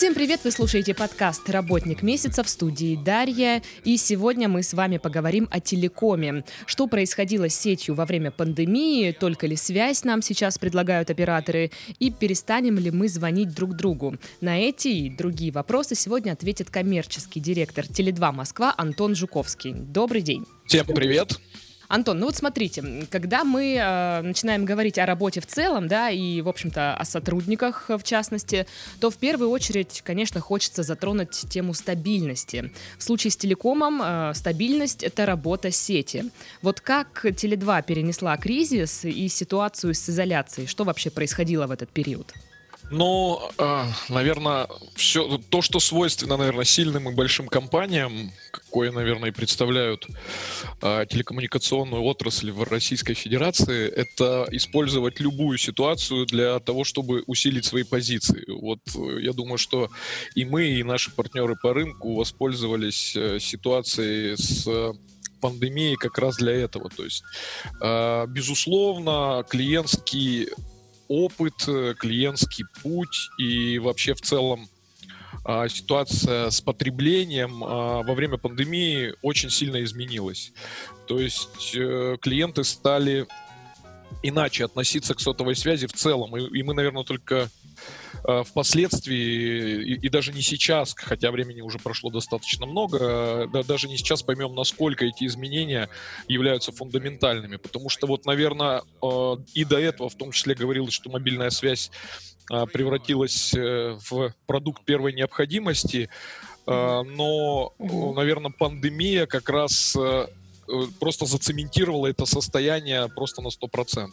Всем 0.00 0.14
привет! 0.14 0.40
Вы 0.44 0.50
слушаете 0.50 0.94
подкаст 0.94 1.50
«Работник 1.50 2.02
месяца» 2.02 2.42
в 2.42 2.48
студии 2.48 2.96
Дарья. 2.96 3.62
И 3.84 3.98
сегодня 3.98 4.48
мы 4.48 4.62
с 4.62 4.72
вами 4.72 4.96
поговорим 4.96 5.46
о 5.50 5.60
телекоме. 5.60 6.42
Что 6.64 6.86
происходило 6.86 7.50
с 7.50 7.54
сетью 7.54 7.94
во 7.94 8.06
время 8.06 8.30
пандемии, 8.30 9.12
только 9.12 9.46
ли 9.46 9.56
связь 9.56 10.04
нам 10.04 10.22
сейчас 10.22 10.56
предлагают 10.56 11.10
операторы, 11.10 11.70
и 11.98 12.10
перестанем 12.10 12.78
ли 12.78 12.90
мы 12.90 13.10
звонить 13.10 13.54
друг 13.54 13.76
другу. 13.76 14.16
На 14.40 14.58
эти 14.58 14.88
и 14.88 15.10
другие 15.10 15.52
вопросы 15.52 15.94
сегодня 15.94 16.32
ответит 16.32 16.70
коммерческий 16.70 17.40
директор 17.40 17.84
Теле2 17.84 18.32
Москва 18.32 18.74
Антон 18.78 19.14
Жуковский. 19.14 19.74
Добрый 19.74 20.22
день! 20.22 20.46
Всем 20.64 20.86
привет! 20.86 21.38
Антон, 21.90 22.20
ну 22.20 22.26
вот 22.26 22.36
смотрите, 22.36 23.06
когда 23.10 23.42
мы 23.42 23.74
э, 23.74 24.22
начинаем 24.22 24.64
говорить 24.64 24.96
о 24.96 25.06
работе 25.06 25.40
в 25.40 25.46
целом, 25.46 25.88
да, 25.88 26.08
и, 26.08 26.40
в 26.40 26.48
общем-то, 26.48 26.94
о 26.94 27.04
сотрудниках 27.04 27.86
в 27.88 28.04
частности, 28.04 28.68
то 29.00 29.10
в 29.10 29.16
первую 29.16 29.50
очередь, 29.50 30.00
конечно, 30.04 30.40
хочется 30.40 30.84
затронуть 30.84 31.30
тему 31.50 31.74
стабильности. 31.74 32.70
В 32.96 33.02
случае 33.02 33.32
с 33.32 33.36
телекомом 33.36 34.00
э, 34.00 34.34
стабильность— 34.34 35.02
это 35.04 35.26
работа 35.26 35.72
сети. 35.72 36.30
Вот 36.62 36.80
как 36.80 37.24
Теле2 37.24 37.84
перенесла 37.84 38.36
кризис 38.36 39.04
и 39.04 39.26
ситуацию 39.26 39.92
с 39.92 40.08
изоляцией? 40.08 40.68
Что 40.68 40.84
вообще 40.84 41.10
происходило 41.10 41.66
в 41.66 41.72
этот 41.72 41.88
период? 41.88 42.32
Ну, 42.90 43.40
э, 43.56 43.84
наверное, 44.08 44.66
все 44.96 45.38
то, 45.48 45.62
что 45.62 45.78
свойственно, 45.78 46.36
наверное, 46.36 46.64
сильным 46.64 47.08
и 47.08 47.14
большим 47.14 47.46
компаниям, 47.46 48.32
какое, 48.50 48.90
наверное, 48.90 49.30
и 49.30 49.32
представляют 49.32 50.08
э, 50.82 51.06
телекоммуникационную 51.08 52.02
отрасль 52.02 52.50
в 52.50 52.64
Российской 52.64 53.14
Федерации, 53.14 53.88
это 53.88 54.48
использовать 54.50 55.20
любую 55.20 55.56
ситуацию 55.56 56.26
для 56.26 56.58
того, 56.58 56.82
чтобы 56.82 57.22
усилить 57.28 57.64
свои 57.64 57.84
позиции. 57.84 58.44
Вот 58.48 58.80
э, 58.96 59.20
я 59.20 59.32
думаю, 59.32 59.58
что 59.58 59.88
и 60.34 60.44
мы, 60.44 60.66
и 60.66 60.82
наши 60.82 61.12
партнеры 61.12 61.54
по 61.54 61.72
рынку 61.72 62.16
воспользовались 62.16 63.16
ситуацией 63.40 64.36
с 64.36 64.66
пандемией 65.40 65.94
как 65.94 66.18
раз 66.18 66.36
для 66.36 66.52
этого. 66.52 66.90
То 66.90 67.04
есть, 67.04 67.22
безусловно, 68.28 69.44
клиентский 69.48 70.48
опыт, 71.10 71.66
э, 71.66 71.94
клиентский 71.98 72.64
путь 72.82 73.30
и 73.36 73.80
вообще 73.80 74.14
в 74.14 74.22
целом 74.22 74.68
а, 75.44 75.68
ситуация 75.68 76.50
с 76.50 76.60
потреблением 76.60 77.64
а, 77.64 78.02
во 78.04 78.14
время 78.14 78.36
пандемии 78.38 79.14
очень 79.20 79.50
сильно 79.50 79.82
изменилась. 79.82 80.52
То 81.08 81.18
есть 81.18 81.74
э, 81.74 82.16
клиенты 82.20 82.62
стали 82.62 83.26
иначе 84.22 84.64
относиться 84.64 85.14
к 85.14 85.20
сотовой 85.20 85.56
связи 85.56 85.88
в 85.88 85.92
целом. 85.92 86.36
И, 86.36 86.62
мы, 86.62 86.74
наверное, 86.74 87.02
только 87.02 87.48
впоследствии, 88.44 89.82
и, 89.82 89.94
и 89.94 90.08
даже 90.08 90.32
не 90.32 90.42
сейчас, 90.42 90.94
хотя 90.96 91.30
времени 91.30 91.60
уже 91.60 91.78
прошло 91.78 92.10
достаточно 92.10 92.66
много, 92.66 93.48
да, 93.52 93.62
даже 93.62 93.88
не 93.88 93.96
сейчас 93.96 94.22
поймем, 94.22 94.54
насколько 94.54 95.04
эти 95.04 95.24
изменения 95.24 95.88
являются 96.28 96.72
фундаментальными. 96.72 97.56
Потому 97.56 97.88
что 97.88 98.06
вот, 98.06 98.26
наверное, 98.26 98.82
э, 99.02 99.36
и 99.54 99.64
до 99.64 99.78
этого 99.78 100.08
в 100.08 100.14
том 100.14 100.32
числе 100.32 100.54
говорилось, 100.54 100.94
что 100.94 101.10
мобильная 101.10 101.50
связь 101.50 101.90
э, 102.50 102.66
превратилась 102.66 103.54
в 103.54 104.34
продукт 104.46 104.84
первой 104.84 105.12
необходимости, 105.12 106.08
но, 106.66 107.72
наверное, 107.78 108.52
пандемия 108.56 109.26
как 109.26 109.48
раз 109.48 109.96
просто 110.98 111.26
зацементировала 111.26 112.06
это 112.06 112.26
состояние 112.26 113.08
просто 113.08 113.42
на 113.42 113.48
100%. 113.48 114.10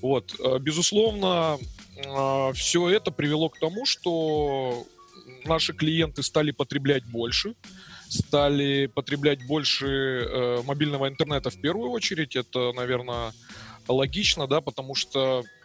Вот. 0.00 0.34
Безусловно, 0.60 1.58
а, 2.06 2.52
все 2.52 2.88
это 2.88 3.10
привело 3.10 3.48
к 3.48 3.58
тому, 3.58 3.86
что 3.86 4.86
наши 5.44 5.72
клиенты 5.72 6.22
стали 6.22 6.50
потреблять 6.50 7.04
больше, 7.04 7.54
стали 8.08 8.86
потреблять 8.86 9.46
больше 9.46 9.86
э, 9.86 10.62
мобильного 10.64 11.08
интернета 11.08 11.50
в 11.50 11.60
первую 11.60 11.90
очередь. 11.90 12.36
Это, 12.36 12.72
наверное, 12.72 13.32
логично, 13.88 14.46
да, 14.46 14.60
потому 14.60 14.94
что 14.94 15.42
э, 15.44 15.61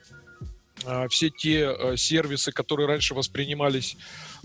все 1.10 1.30
те 1.30 1.76
э, 1.78 1.98
сервисы, 1.98 2.52
которые 2.52 2.88
раньше 2.88 3.14
воспринимались 3.14 3.98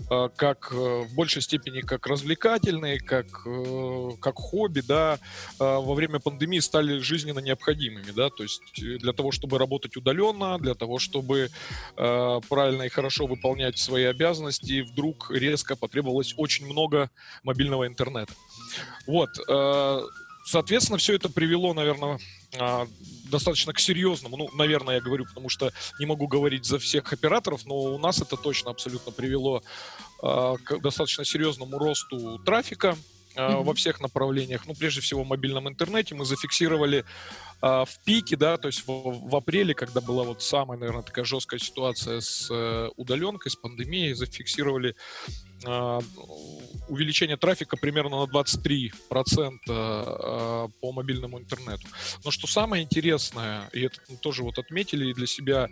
Э, 0.09 0.29
как 0.35 0.71
э, 0.71 0.75
в 0.75 1.13
большей 1.15 1.41
степени 1.41 1.81
как 1.81 2.07
развлекательные, 2.07 2.99
как, 2.99 3.27
как 4.19 4.35
хобби, 4.35 4.81
да, 4.81 5.19
во 5.59 5.93
время 5.93 6.19
пандемии 6.19 6.59
стали 6.59 6.99
жизненно 6.99 7.39
необходимыми, 7.39 8.11
да, 8.11 8.29
то 8.29 8.43
есть 8.43 8.61
для 8.75 9.13
того, 9.13 9.31
чтобы 9.31 9.57
работать 9.57 9.95
удаленно, 9.97 10.57
для 10.59 10.73
того, 10.73 10.99
чтобы 10.99 11.49
правильно 11.95 12.83
и 12.83 12.89
хорошо 12.89 13.27
выполнять 13.27 13.77
свои 13.77 14.03
обязанности, 14.05 14.81
вдруг 14.81 15.31
резко 15.31 15.75
потребовалось 15.75 16.33
очень 16.37 16.65
много 16.65 17.09
мобильного 17.43 17.87
интернета. 17.87 18.33
Вот, 19.07 19.29
соответственно, 20.45 20.97
все 20.97 21.15
это 21.15 21.29
привело, 21.29 21.73
наверное, 21.73 22.15
а, 22.15 22.19
достаточно 23.33 23.73
к 23.73 23.79
серьезному, 23.79 24.37
ну, 24.37 24.49
наверное, 24.53 24.95
я 24.95 25.01
говорю, 25.01 25.25
потому 25.25 25.49
что 25.49 25.71
не 25.99 26.05
могу 26.05 26.27
говорить 26.27 26.65
за 26.65 26.77
всех 26.77 27.11
операторов, 27.13 27.65
но 27.65 27.75
у 27.75 27.97
нас 27.97 28.21
это 28.21 28.37
точно 28.37 28.71
абсолютно 28.71 29.11
привело 29.11 29.63
э, 30.21 30.55
к 30.63 30.77
достаточно 30.79 31.25
серьезному 31.25 31.79
росту 31.79 32.39
трафика 32.39 32.95
э, 33.35 33.39
mm-hmm. 33.39 33.63
во 33.63 33.73
всех 33.73 34.01
направлениях. 34.01 34.67
Ну, 34.67 34.75
прежде 34.75 35.01
всего, 35.01 35.23
в 35.23 35.27
мобильном 35.27 35.67
интернете 35.67 36.15
мы 36.15 36.25
зафиксировали 36.25 37.05
в 37.63 37.87
пике, 38.03 38.35
да, 38.35 38.57
то 38.57 38.67
есть 38.67 38.85
в, 38.85 39.29
в 39.29 39.35
апреле, 39.35 39.73
когда 39.73 40.01
была 40.01 40.23
вот 40.23 40.43
самая, 40.43 40.77
наверное, 40.77 41.03
такая 41.03 41.23
жесткая 41.23 41.61
ситуация 41.61 42.19
с 42.19 42.49
э, 42.51 42.89
удаленкой, 42.97 43.51
с 43.51 43.55
пандемией, 43.55 44.13
зафиксировали 44.13 44.95
а, 45.65 45.99
увеличение 46.89 47.37
трафика 47.37 47.77
примерно 47.77 48.25
на 48.25 48.29
23% 48.29 48.91
а, 49.69 50.67
по 50.81 50.91
мобильному 50.91 51.39
интернету. 51.39 51.87
Но 52.25 52.31
что 52.31 52.47
самое 52.47 52.83
интересное, 52.83 53.69
и 53.71 53.81
это 53.81 53.99
мы 54.09 54.17
тоже 54.17 54.43
вот 54.43 54.59
отметили 54.59 55.09
и 55.09 55.13
для 55.13 55.27
себя 55.27 55.69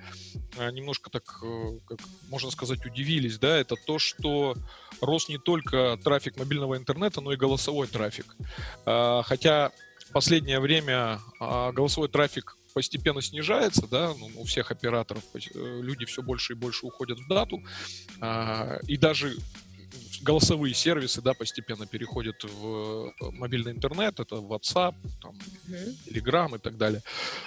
а, 0.57 0.71
немножко 0.71 1.09
так, 1.09 1.23
э, 1.43 1.79
как 1.87 1.99
можно 2.29 2.51
сказать, 2.51 2.85
удивились, 2.85 3.37
да, 3.37 3.57
это 3.57 3.75
то, 3.75 3.99
что 3.99 4.55
рос 5.01 5.27
не 5.27 5.37
только 5.37 5.99
трафик 6.01 6.37
мобильного 6.37 6.77
интернета, 6.77 7.19
но 7.21 7.33
и 7.33 7.37
голосовой 7.37 7.87
трафик. 7.87 8.35
Хотя 8.85 9.71
последнее 10.11 10.59
время 10.59 11.19
голосовой 11.39 12.09
трафик 12.09 12.57
постепенно 12.73 13.21
снижается, 13.21 13.87
да, 13.87 14.13
ну, 14.17 14.29
у 14.37 14.45
всех 14.45 14.71
операторов 14.71 15.23
э, 15.33 15.39
люди 15.81 16.05
все 16.05 16.21
больше 16.21 16.53
и 16.53 16.55
больше 16.55 16.85
уходят 16.85 17.19
в 17.19 17.27
дату, 17.27 17.61
и 18.87 18.97
даже 18.97 19.35
голосовые 20.21 20.73
сервисы, 20.73 21.21
да, 21.21 21.33
постепенно 21.33 21.85
переходят 21.85 22.43
в 22.43 23.13
э, 23.21 23.31
мобильный 23.31 23.71
интернет, 23.71 24.19
это 24.19 24.35
WhatsApp, 24.35 24.95
там, 25.21 25.35
mm-hmm. 25.67 25.97
Telegram 26.07 26.55
и 26.55 26.59
так 26.59 26.77
далее. 26.77 27.01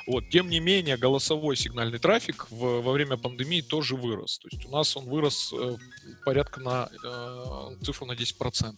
Вот, 0.06 0.28
тем 0.30 0.48
не 0.48 0.60
менее, 0.60 0.96
голосовой 0.96 1.56
сигнальный 1.56 1.98
трафик 1.98 2.46
в, 2.50 2.82
во 2.82 2.92
время 2.92 3.16
пандемии 3.16 3.60
тоже 3.60 3.94
вырос. 3.96 4.38
То 4.38 4.48
есть 4.50 4.66
у 4.66 4.70
нас 4.70 4.96
он 4.96 5.04
вырос 5.04 5.52
э, 5.52 5.76
порядка 6.24 6.60
на 6.60 6.88
э, 7.04 7.76
цифру 7.84 8.06
на 8.06 8.12
10%. 8.12 8.74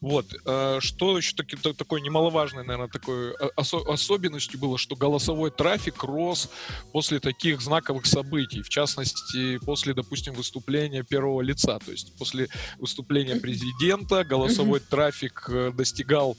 Вот, 0.00 0.26
э, 0.46 0.78
что 0.80 1.16
еще 1.16 1.36
таки, 1.36 1.56
то, 1.56 1.72
такой 1.74 2.00
немаловажной, 2.00 2.64
наверное, 2.64 2.88
такой 2.88 3.32
э, 3.32 3.50
осо- 3.56 3.86
особенностью 3.86 4.58
было, 4.58 4.78
что 4.78 4.96
голосовой 4.96 5.50
трафик 5.50 6.02
рос 6.04 6.48
после 6.92 7.20
таких 7.20 7.60
знаковых 7.60 8.06
событий, 8.06 8.62
в 8.62 8.68
частности, 8.68 9.58
после, 9.58 9.94
допустим, 9.94 10.34
выступления 10.34 11.02
первого 11.02 11.42
лица, 11.42 11.78
то 11.78 11.90
есть 11.90 12.16
после 12.16 12.48
выступления 12.78 13.09
выступления 13.10 13.40
президента, 13.40 14.22
голосовой 14.22 14.78
трафик 14.78 15.46
э, 15.48 15.72
достигал 15.72 16.36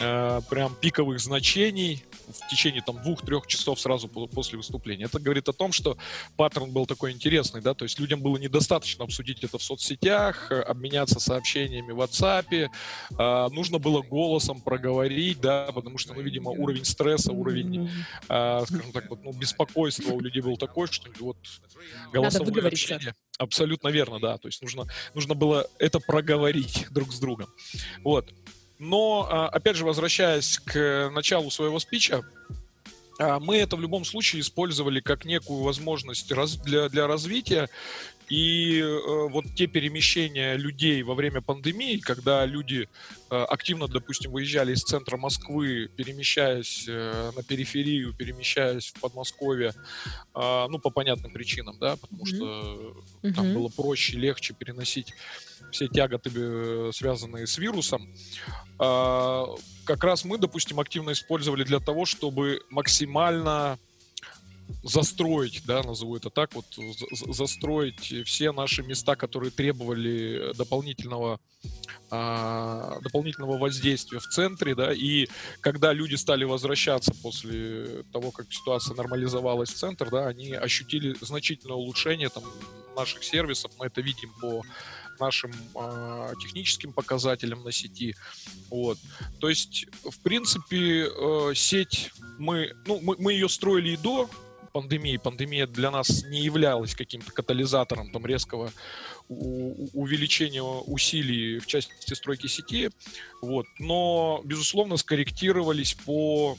э, 0.00 0.40
прям 0.50 0.74
пиковых 0.74 1.20
значений 1.20 2.04
в 2.28 2.48
течение 2.48 2.82
там 2.82 3.00
двух-трех 3.00 3.46
часов 3.46 3.78
сразу 3.80 4.08
после 4.08 4.56
выступления. 4.56 5.04
Это 5.04 5.20
говорит 5.20 5.48
о 5.48 5.52
том, 5.52 5.70
что 5.70 5.96
паттерн 6.36 6.72
был 6.72 6.86
такой 6.86 7.12
интересный, 7.12 7.60
да, 7.60 7.74
то 7.74 7.84
есть 7.84 8.00
людям 8.00 8.20
было 8.22 8.36
недостаточно 8.38 9.04
обсудить 9.04 9.44
это 9.44 9.58
в 9.58 9.62
соцсетях, 9.62 10.50
э, 10.50 10.60
обменяться 10.60 11.20
сообщениями 11.20 11.92
в 11.92 12.00
WhatsApp, 12.00 12.46
э, 12.50 13.48
нужно 13.52 13.78
было 13.78 14.02
голосом 14.02 14.60
проговорить, 14.60 15.40
да, 15.40 15.70
потому 15.72 15.96
что, 15.96 16.14
ну, 16.14 16.22
видимо, 16.22 16.50
уровень 16.50 16.84
стресса, 16.84 17.32
уровень, 17.32 17.88
э, 18.28 18.64
скажем 18.66 18.90
так, 18.92 19.08
вот, 19.10 19.22
ну, 19.22 19.32
беспокойства 19.32 20.10
у 20.12 20.18
людей 20.18 20.42
был 20.42 20.56
такой, 20.56 20.88
что 20.88 21.08
вот 21.20 21.36
голосовое 22.12 22.66
общение 22.66 23.14
Абсолютно 23.40 23.88
верно, 23.88 24.20
да. 24.20 24.36
То 24.36 24.48
есть 24.48 24.60
нужно, 24.60 24.86
нужно 25.14 25.32
было 25.32 25.66
это 25.78 25.98
проговорить 25.98 26.86
друг 26.90 27.10
с 27.10 27.18
другом. 27.18 27.48
Вот. 28.04 28.34
Но, 28.78 29.26
а, 29.30 29.48
опять 29.48 29.76
же, 29.76 29.86
возвращаясь 29.86 30.58
к 30.58 31.10
началу 31.10 31.50
своего 31.50 31.78
спича, 31.78 32.22
а, 33.18 33.40
мы 33.40 33.56
это 33.56 33.76
в 33.76 33.80
любом 33.80 34.04
случае 34.04 34.42
использовали 34.42 35.00
как 35.00 35.24
некую 35.24 35.62
возможность 35.62 36.28
для, 36.64 36.90
для 36.90 37.06
развития 37.06 37.70
И 38.30 38.78
э, 38.80 39.28
вот 39.28 39.44
те 39.56 39.66
перемещения 39.66 40.56
людей 40.56 41.02
во 41.02 41.14
время 41.14 41.40
пандемии, 41.40 41.98
когда 41.98 42.46
люди 42.46 42.88
э, 43.28 43.34
активно, 43.34 43.88
допустим, 43.88 44.30
выезжали 44.30 44.72
из 44.72 44.84
центра 44.84 45.16
Москвы, 45.16 45.90
перемещаясь 45.96 46.84
э, 46.88 47.32
на 47.34 47.42
периферию, 47.42 48.14
перемещаясь 48.14 48.92
в 48.94 49.00
Подмосковье, 49.00 49.74
э, 50.34 50.66
ну, 50.68 50.78
по 50.78 50.90
понятным 50.90 51.32
причинам, 51.32 51.76
да, 51.80 51.96
потому 51.96 52.22
mm-hmm. 52.22 52.36
что 52.36 53.04
mm-hmm. 53.22 53.34
там 53.34 53.52
было 53.52 53.68
проще, 53.68 54.16
легче 54.16 54.54
переносить 54.54 55.12
все 55.72 55.88
тяготы, 55.88 56.30
э, 56.32 56.90
связанные 56.94 57.48
с 57.48 57.58
вирусом. 57.58 58.08
Э, 58.78 59.46
как 59.84 60.04
раз 60.04 60.24
мы, 60.24 60.38
допустим, 60.38 60.78
активно 60.78 61.12
использовали 61.12 61.64
для 61.64 61.80
того, 61.80 62.04
чтобы 62.04 62.60
максимально 62.70 63.76
застроить, 64.82 65.62
да, 65.66 65.82
назову 65.82 66.16
это 66.16 66.30
так, 66.30 66.54
вот 66.54 66.66
застроить 67.28 68.26
все 68.26 68.52
наши 68.52 68.82
места, 68.82 69.16
которые 69.16 69.50
требовали 69.50 70.52
дополнительного 70.56 71.40
а, 72.12 72.98
дополнительного 73.02 73.58
воздействия 73.58 74.18
в 74.18 74.26
центре, 74.26 74.74
да, 74.74 74.92
и 74.92 75.28
когда 75.60 75.92
люди 75.92 76.16
стали 76.16 76.44
возвращаться 76.44 77.12
после 77.22 78.04
того, 78.12 78.30
как 78.30 78.52
ситуация 78.52 78.96
нормализовалась 78.96 79.70
в 79.70 79.76
центр, 79.76 80.10
да, 80.10 80.26
они 80.26 80.52
ощутили 80.52 81.16
значительное 81.20 81.76
улучшение 81.76 82.28
там 82.28 82.42
наших 82.96 83.22
сервисов, 83.22 83.70
мы 83.78 83.86
это 83.86 84.00
видим 84.00 84.32
по 84.40 84.62
нашим 85.20 85.52
э, 85.74 86.32
техническим 86.40 86.92
показателям 86.92 87.62
на 87.62 87.70
сети. 87.70 88.16
Вот. 88.70 88.98
То 89.38 89.48
есть, 89.48 89.86
в 90.02 90.18
принципе, 90.20 91.06
э, 91.06 91.52
сеть 91.54 92.10
мы, 92.38 92.72
ну, 92.86 93.00
мы, 93.02 93.16
мы 93.18 93.34
ее 93.34 93.48
строили 93.48 93.90
и 93.90 93.96
до 93.96 94.28
пандемии. 94.72 95.16
Пандемия 95.16 95.66
для 95.66 95.90
нас 95.90 96.24
не 96.24 96.42
являлась 96.42 96.94
каким-то 96.94 97.32
катализатором 97.32 98.10
там 98.10 98.26
резкого 98.26 98.72
увеличения 99.28 100.62
усилий 100.62 101.58
в 101.58 101.66
части 101.66 102.14
стройки 102.14 102.46
сети. 102.46 102.90
Вот. 103.42 103.66
Но, 103.78 104.40
безусловно, 104.44 104.96
скорректировались 104.96 105.94
по 105.94 106.56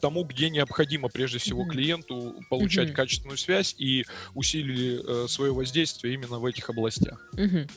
тому, 0.00 0.24
где 0.24 0.50
необходимо 0.50 1.08
прежде 1.08 1.38
всего 1.38 1.64
клиенту 1.64 2.34
получать 2.50 2.88
mm-hmm. 2.88 2.94
качественную 2.94 3.38
связь 3.38 3.74
и 3.78 4.04
усилили 4.34 5.24
э, 5.24 5.28
свое 5.28 5.52
воздействие 5.52 6.14
именно 6.14 6.38
в 6.38 6.44
этих 6.44 6.68
областях. 6.70 7.30
Mm-hmm. 7.34 7.70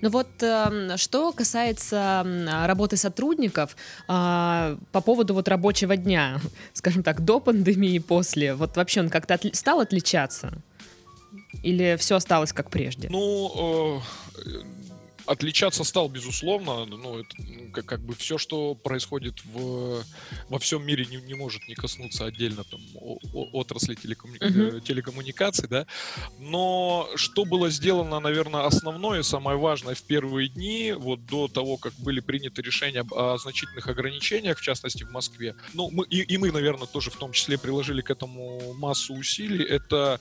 Ну 0.00 0.10
вот, 0.10 0.42
эм, 0.42 0.96
что 0.96 1.32
касается 1.32 2.24
работы 2.64 2.96
сотрудников, 2.96 3.76
а, 4.08 4.76
по 4.90 5.00
поводу 5.00 5.34
вот 5.34 5.48
рабочего 5.48 5.96
дня, 5.96 6.40
скажем 6.72 7.02
так, 7.02 7.24
до 7.24 7.40
пандемии 7.40 7.94
и 7.94 8.00
после, 8.00 8.54
вот 8.54 8.76
вообще 8.76 9.00
он 9.00 9.10
как-то 9.10 9.38
стал 9.52 9.80
отличаться? 9.80 10.52
Или 11.62 11.96
все 11.98 12.16
осталось 12.16 12.52
как 12.52 12.70
прежде? 12.70 13.08
Ну, 13.10 14.02
э, 14.44 14.62
отличаться 15.26 15.84
стал, 15.84 16.08
безусловно. 16.08 16.84
Ну, 16.86 17.18
это 17.18 17.36
как, 17.72 17.86
как 17.86 18.00
бы 18.00 18.14
все, 18.14 18.38
что 18.38 18.74
происходит 18.74 19.44
в, 19.44 20.02
во 20.48 20.58
всем 20.58 20.84
мире, 20.84 21.06
не, 21.06 21.16
не 21.16 21.34
может 21.34 21.66
не 21.68 21.74
коснуться 21.74 22.26
отдельно 22.26 22.64
там, 22.64 22.80
о, 22.94 23.18
о, 23.32 23.48
отрасли 23.52 23.94
телекомму... 23.94 24.36
uh-huh. 24.36 24.80
телекоммуникаций, 24.80 25.68
да. 25.68 25.86
Но 26.38 27.08
что 27.16 27.44
было 27.44 27.70
сделано, 27.70 28.20
наверное, 28.20 28.66
основное 28.66 29.20
и 29.20 29.22
самое 29.22 29.58
важное 29.58 29.94
в 29.94 30.02
первые 30.02 30.48
дни, 30.48 30.92
вот 30.96 31.26
до 31.26 31.48
того, 31.48 31.76
как 31.76 31.92
были 31.94 32.20
приняты 32.20 32.62
решения 32.62 33.04
о 33.10 33.36
значительных 33.38 33.86
ограничениях, 33.86 34.58
в 34.58 34.62
частности 34.62 35.04
в 35.04 35.10
Москве, 35.10 35.54
ну, 35.74 35.90
мы, 35.90 36.04
и, 36.06 36.20
и 36.22 36.38
мы, 36.38 36.50
наверное, 36.52 36.86
тоже 36.86 37.10
в 37.10 37.16
том 37.16 37.32
числе 37.32 37.58
приложили 37.58 38.00
к 38.02 38.10
этому 38.10 38.74
массу 38.74 39.14
усилий, 39.14 39.64
это 39.64 40.20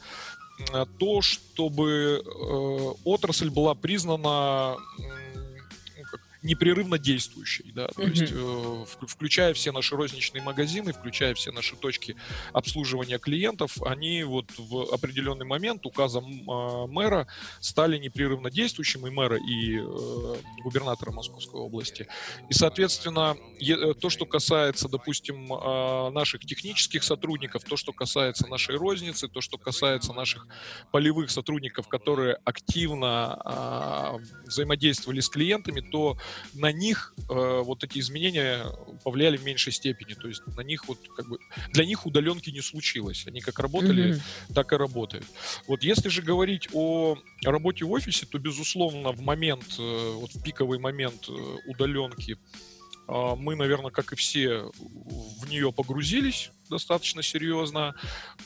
то, 0.99 1.21
чтобы 1.21 2.23
э, 2.23 2.93
отрасль 3.03 3.49
была 3.49 3.75
признана 3.75 4.77
непрерывно 6.43 6.97
действующей, 6.97 7.71
да, 7.73 7.87
то 7.87 8.01
mm-hmm. 8.01 8.09
есть 8.09 8.33
э, 9.01 9.05
включая 9.07 9.53
все 9.53 9.71
наши 9.71 9.95
розничные 9.95 10.41
магазины, 10.41 10.91
включая 10.91 11.33
все 11.35 11.51
наши 11.51 11.75
точки 11.75 12.15
обслуживания 12.51 13.19
клиентов, 13.19 13.81
они 13.83 14.23
вот 14.23 14.45
в 14.57 14.93
определенный 14.93 15.45
момент 15.45 15.85
указом 15.85 16.25
э, 16.25 16.87
мэра 16.87 17.27
стали 17.59 17.97
непрерывно 17.97 18.49
действующими, 18.49 19.07
и 19.07 19.11
мэра, 19.11 19.37
и 19.37 19.77
э, 19.77 20.35
губернатора 20.63 21.11
Московской 21.11 21.61
области. 21.61 22.07
И, 22.49 22.53
соответственно, 22.53 23.37
е- 23.59 23.93
то, 23.93 24.09
что 24.09 24.25
касается, 24.25 24.89
допустим, 24.89 25.53
э, 25.53 26.09
наших 26.09 26.41
технических 26.41 27.03
сотрудников, 27.03 27.63
то, 27.63 27.77
что 27.77 27.93
касается 27.93 28.47
нашей 28.47 28.75
розницы, 28.77 29.27
то, 29.27 29.41
что 29.41 29.57
касается 29.57 30.13
наших 30.13 30.47
полевых 30.91 31.29
сотрудников, 31.29 31.87
которые 31.87 32.39
активно 32.45 33.39
э, 33.45 34.47
взаимодействовали 34.47 35.19
с 35.19 35.29
клиентами, 35.29 35.81
то 35.81 36.17
на 36.53 36.71
них 36.71 37.13
э, 37.29 37.61
вот 37.63 37.83
эти 37.83 37.99
изменения 37.99 38.65
повлияли 39.03 39.37
в 39.37 39.43
меньшей 39.43 39.73
степени. 39.73 40.13
То 40.13 40.27
есть 40.27 40.41
на 40.47 40.61
них 40.61 40.87
вот 40.87 40.97
как 41.15 41.27
бы 41.27 41.39
для 41.69 41.85
них 41.85 42.05
удаленки 42.05 42.49
не 42.49 42.61
случилось. 42.61 43.25
Они 43.27 43.41
как 43.41 43.59
работали, 43.59 44.15
mm-hmm. 44.15 44.53
так 44.53 44.73
и 44.73 44.75
работают. 44.75 45.25
Вот 45.67 45.83
если 45.83 46.09
же 46.09 46.21
говорить 46.21 46.69
о 46.73 47.17
работе 47.43 47.85
в 47.85 47.91
офисе, 47.91 48.25
то 48.25 48.37
безусловно 48.39 49.11
в 49.11 49.21
момент, 49.21 49.75
э, 49.79 50.13
вот 50.15 50.33
в 50.33 50.43
пиковый 50.43 50.79
момент 50.79 51.27
э, 51.29 51.31
удаленки 51.67 52.37
э, 53.07 53.35
мы, 53.37 53.55
наверное, 53.55 53.91
как 53.91 54.13
и 54.13 54.15
все, 54.15 54.71
в 55.39 55.49
нее 55.49 55.71
погрузились 55.71 56.51
достаточно 56.71 57.21
серьезно. 57.21 57.93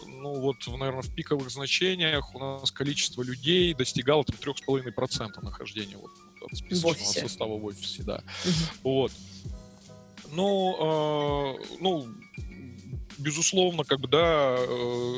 Ну 0.05 0.33
вот, 0.41 0.67
наверное, 0.67 1.03
в 1.03 1.13
пиковых 1.15 1.49
значениях 1.49 2.35
у 2.35 2.39
нас 2.39 2.71
количество 2.71 3.21
людей 3.21 3.73
достигало 3.73 4.25
там 4.25 4.35
3,5% 4.35 5.41
нахождения 5.41 5.97
вот, 5.97 6.11
списочного 6.55 7.27
состава 7.27 7.57
в 7.57 7.65
офисе, 7.65 8.03
да. 8.03 8.23
Угу. 8.45 8.89
Вот. 8.89 9.11
Ну, 10.31 11.55
э, 11.59 11.77
ну, 11.79 12.07
безусловно, 13.17 13.83
как 13.83 13.99
бы, 13.99 14.07
да, 14.07 14.55
э, 14.57 15.15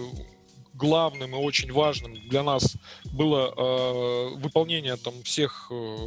главным 0.74 1.32
и 1.32 1.38
очень 1.38 1.72
важным 1.72 2.14
для 2.30 2.44
нас 2.44 2.78
было 3.06 3.54
э, 3.56 4.36
выполнение 4.38 4.96
там 4.98 5.24
всех 5.24 5.72
э, 5.72 5.98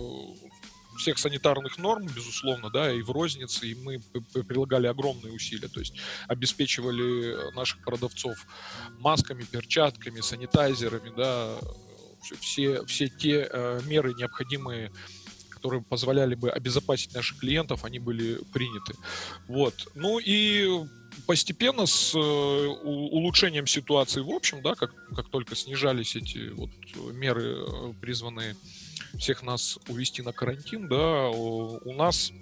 всех 1.01 1.19
санитарных 1.19 1.79
норм, 1.79 2.07
безусловно, 2.07 2.71
да, 2.71 2.93
и 2.93 3.01
в 3.01 3.11
рознице, 3.11 3.67
и 3.67 3.75
мы 3.75 4.01
прилагали 4.45 4.87
огромные 4.87 5.33
усилия, 5.33 5.69
то 5.69 5.81
есть 5.81 5.95
обеспечивали 6.29 7.55
наших 7.55 7.83
продавцов 7.83 8.47
масками, 8.99 9.43
перчатками, 9.43 10.21
санитайзерами, 10.21 11.11
да, 11.17 11.59
все, 12.41 12.85
все 12.85 13.09
те 13.09 13.49
э, 13.51 13.81
меры 13.87 14.13
необходимые 14.13 14.93
которые 15.61 15.83
позволяли 15.83 16.35
бы 16.35 16.51
обезопасить 16.51 17.15
наших 17.15 17.39
клиентов, 17.39 17.85
они 17.85 17.99
были 17.99 18.41
приняты. 18.55 18.95
Вот. 19.47 19.93
Ну 19.95 20.19
и 20.19 20.87
постепенно 21.27 21.85
с 21.85 22.15
э, 22.15 22.19
улучшением 22.19 23.67
ситуации 23.67 24.23
в 24.23 24.31
общем, 24.31 24.63
да, 24.63 24.75
как, 24.75 24.91
как 25.15 25.29
только 25.29 25.55
снижались 25.55 26.17
эти 26.17 26.49
вот 26.49 26.71
меры, 27.13 27.59
э, 27.59 27.93
призванные 28.01 28.57
всех 29.19 29.43
нас 29.43 29.79
увести 29.89 30.23
на 30.23 30.33
карантин, 30.33 30.89
да, 30.89 31.29
у 31.29 31.93
нас 31.93 32.33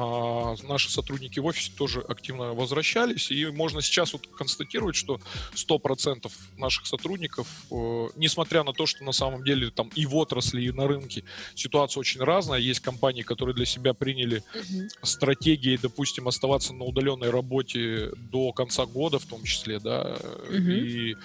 а 0.00 0.54
наши 0.62 0.92
сотрудники 0.92 1.40
в 1.40 1.46
офисе 1.46 1.72
тоже 1.76 2.00
активно 2.00 2.54
возвращались, 2.54 3.32
и 3.32 3.46
можно 3.46 3.82
сейчас 3.82 4.12
вот 4.12 4.28
констатировать, 4.28 4.94
что 4.94 5.18
100% 5.56 6.30
наших 6.56 6.86
сотрудников, 6.86 7.48
э, 7.72 8.08
несмотря 8.14 8.62
на 8.62 8.72
то, 8.72 8.86
что 8.86 9.02
на 9.02 9.10
самом 9.10 9.42
деле 9.42 9.72
там 9.72 9.88
и 9.96 10.06
в 10.06 10.14
отрасли, 10.14 10.62
и 10.62 10.70
на 10.70 10.86
рынке 10.86 11.24
ситуация 11.56 12.00
очень 12.00 12.20
разная, 12.20 12.60
есть 12.60 12.78
компании, 12.78 13.22
которые 13.22 13.56
для 13.56 13.66
себя 13.66 13.92
приняли 13.92 14.44
mm-hmm. 14.54 14.88
стратегии, 15.02 15.76
допустим, 15.76 16.28
оставаться 16.28 16.72
на 16.72 16.84
удаленной 16.84 17.30
работе 17.30 18.12
до 18.30 18.52
конца 18.52 18.86
года 18.86 19.18
в 19.18 19.26
том 19.26 19.42
числе, 19.42 19.80
да, 19.80 20.16
mm-hmm. 20.48 20.78
и 20.78 21.16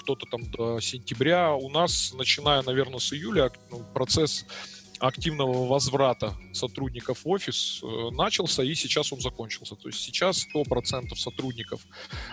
кто-то 0.00 0.26
там 0.30 0.50
до 0.50 0.78
сентября. 0.80 1.54
У 1.54 1.70
нас, 1.70 2.12
начиная, 2.12 2.62
наверное, 2.62 2.98
с 2.98 3.14
июля, 3.14 3.50
ну, 3.70 3.82
процесс 3.94 4.44
активного 5.06 5.66
возврата 5.66 6.34
сотрудников 6.52 7.24
в 7.24 7.28
офис 7.28 7.80
э, 7.82 8.10
начался, 8.12 8.62
и 8.62 8.74
сейчас 8.74 9.12
он 9.12 9.20
закончился. 9.20 9.76
То 9.76 9.88
есть 9.88 10.00
сейчас 10.00 10.46
100% 10.54 11.14
сотрудников 11.16 11.86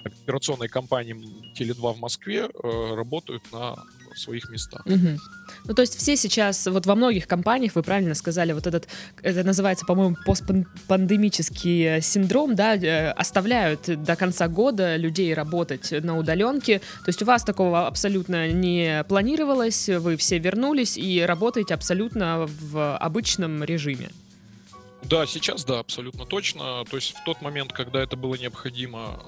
операционной 0.04 0.70
компании 0.70 1.16
Теле2 1.58 1.94
в 1.94 2.00
Москве 2.00 2.48
э, 2.48 2.96
работают 2.96 3.44
на 3.52 3.76
своих 4.16 4.50
местах. 4.50 4.82
Угу. 4.86 5.20
Ну, 5.66 5.74
то 5.74 5.82
есть 5.82 5.96
все 5.96 6.16
сейчас, 6.16 6.68
вот 6.68 6.86
во 6.86 6.96
многих 6.96 7.28
компаниях, 7.28 7.76
вы 7.76 7.84
правильно 7.84 8.16
сказали, 8.16 8.54
вот 8.54 8.68
этот, 8.68 8.88
это 9.22 9.44
называется, 9.44 9.86
по-моему, 9.86 10.16
постпандемический 10.26 12.02
синдром, 12.02 12.56
да, 12.56 12.76
э, 12.76 13.12
оставляют 13.12 14.04
до 14.04 14.16
конца 14.16 14.48
года 14.48 14.96
людей 14.96 15.34
работать 15.34 15.92
на 15.92 16.18
удаленке. 16.18 16.80
То 16.80 17.10
есть 17.10 17.22
у 17.22 17.26
вас 17.26 17.44
такого 17.44 17.88
абсолютно 17.88 18.52
не 18.52 19.04
планировалось, 19.08 19.90
вы 19.90 20.18
все 20.18 20.40
вернулись 20.40 20.98
и 20.98 21.22
работаете 21.22 21.74
абсолютно 21.74 22.48
в 22.48 22.98
обычном 22.98 23.64
режиме. 23.64 24.10
Да, 25.04 25.26
сейчас 25.26 25.66
да, 25.66 25.80
абсолютно 25.80 26.26
точно. 26.26 26.86
То 26.90 26.98
есть 26.98 27.16
в 27.18 27.24
тот 27.24 27.42
момент, 27.42 27.74
когда 27.74 28.02
это 28.02 28.16
было 28.16 28.36
необходимо, 28.36 29.20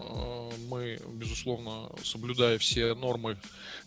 мы, 0.69 0.99
безусловно, 1.13 1.89
соблюдая 2.03 2.57
все 2.57 2.93
нормы, 2.93 3.37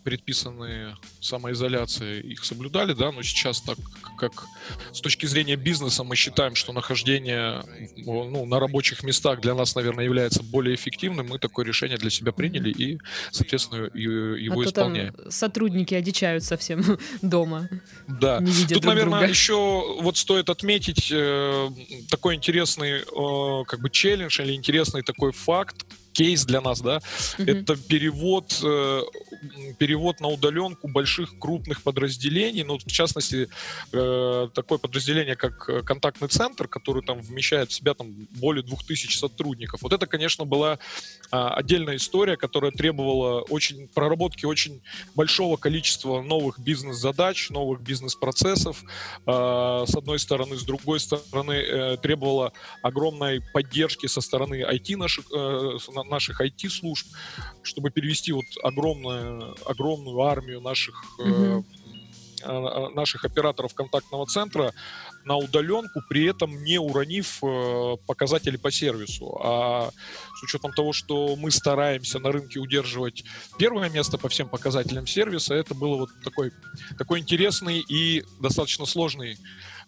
предписанные 0.07 0.97
самоизоляцией, 1.21 2.21
их 2.21 2.45
соблюдали, 2.45 2.93
да, 2.93 3.11
но 3.11 3.23
сейчас 3.23 3.61
так 3.61 3.77
как 4.17 4.45
с 4.93 5.01
точки 5.01 5.27
зрения 5.27 5.57
бизнеса 5.57 6.05
мы 6.05 6.15
считаем, 6.15 6.55
что 6.55 6.73
нахождение 6.73 7.61
ну, 7.97 8.47
на 8.47 8.61
рабочих 8.61 9.03
местах 9.03 9.41
для 9.41 9.57
нас, 9.57 9.75
наверное, 9.75 10.05
является 10.05 10.45
более 10.45 10.77
эффективным, 10.77 11.27
мы 11.27 11.41
такое 11.41 11.67
решение 11.67 11.99
для 11.99 12.11
себя 12.11 12.31
приняли 12.31 12.71
и, 12.71 13.01
соответственно, 13.33 13.91
его 13.97 14.61
а 14.61 14.65
исполняем. 14.65 15.13
Сотрудники 15.29 15.93
одичают 15.93 16.45
совсем 16.45 16.85
дома. 17.21 17.69
Да. 18.07 18.39
Не 18.39 18.53
Тут, 18.53 18.69
друг 18.69 18.85
наверное, 18.85 19.19
друга. 19.19 19.29
еще 19.29 20.03
вот 20.03 20.17
стоит 20.17 20.51
отметить 20.51 21.11
э, 21.11 21.69
такой 22.09 22.37
интересный 22.37 23.01
э, 23.01 23.65
как 23.65 23.81
бы 23.81 23.91
челлендж 23.91 24.41
или 24.41 24.53
интересный 24.53 25.03
такой 25.03 25.33
факт, 25.33 25.85
кейс 26.17 26.47
для 26.47 26.63
нас, 26.63 26.81
да, 26.81 26.97
mm-hmm. 26.97 27.51
это 27.51 27.77
перевод, 27.77 28.59
э, 28.65 29.03
перевод 29.79 30.21
на 30.21 30.29
удаленку 30.29 30.89
больших 30.89 31.39
крупных 31.39 31.83
подразделений, 31.83 32.65
ну, 32.65 32.79
в 32.79 32.87
частности, 32.87 33.49
э, 33.93 34.49
такое 34.55 34.79
подразделение, 34.79 35.37
как 35.37 35.69
э, 35.69 35.83
контактный 35.83 36.29
центр, 36.29 36.69
который 36.69 37.03
там 37.03 37.21
вмещает 37.21 37.71
в 37.71 37.75
себя 37.75 37.93
там 37.93 38.15
более 38.31 38.63
2000 38.63 39.15
сотрудников. 39.15 39.83
Вот 39.83 39.93
это, 39.93 40.07
конечно, 40.07 40.47
была 40.47 40.79
а, 41.31 41.55
отдельная 41.55 41.97
история, 41.97 42.37
которая 42.37 42.71
требовала 42.71 43.43
очень 43.43 43.89
проработки 43.89 44.47
очень 44.47 44.81
большого 45.15 45.57
количества 45.57 46.23
новых 46.23 46.59
бизнес-задач, 46.59 47.51
новых 47.51 47.83
бизнес-процессов, 47.83 48.83
а, 49.27 49.85
с 49.87 49.95
одной 49.95 50.19
стороны, 50.19 50.57
с 50.57 50.63
другой 50.63 51.01
стороны, 51.01 51.97
требовала 51.99 52.53
огромной 52.83 53.43
поддержки 53.53 54.07
со 54.07 54.21
стороны 54.21 54.63
IT 54.63 54.97
наших, 54.97 55.27
наших 56.09 56.41
IT-служб, 56.41 57.07
чтобы 57.63 57.91
перевести 57.91 58.33
вот 58.33 58.45
огромную, 58.63 59.55
огромную 59.67 60.21
армию 60.23 60.61
наших, 60.61 60.95
mm-hmm. 61.19 62.95
наших 62.95 63.25
операторов 63.25 63.75
контактного 63.75 64.27
центра 64.27 64.73
на 65.27 65.37
удаленку, 65.37 66.01
при 66.09 66.25
этом 66.25 66.63
не 66.63 66.79
уронив 66.79 67.43
э, 67.43 67.97
показатели 68.07 68.57
по 68.57 68.71
сервису. 68.71 69.37
А 69.43 69.91
с 70.37 70.43
учетом 70.45 70.73
того, 70.73 70.93
что 70.93 71.35
мы 71.37 71.51
стараемся 71.51 72.21
на 72.21 72.31
рынке 72.31 72.61
удерживать 72.61 73.25
первое 73.59 73.91
место 73.91 74.19
по 74.19 74.29
всем 74.29 74.49
показателям 74.49 75.07
сервиса, 75.07 75.55
это 75.55 75.75
было 75.75 75.97
вот 75.97 76.11
такой, 76.23 76.53
такой 76.97 77.19
интересный 77.19 77.81
и 77.81 78.25
достаточно 78.41 78.87
сложный 78.87 79.37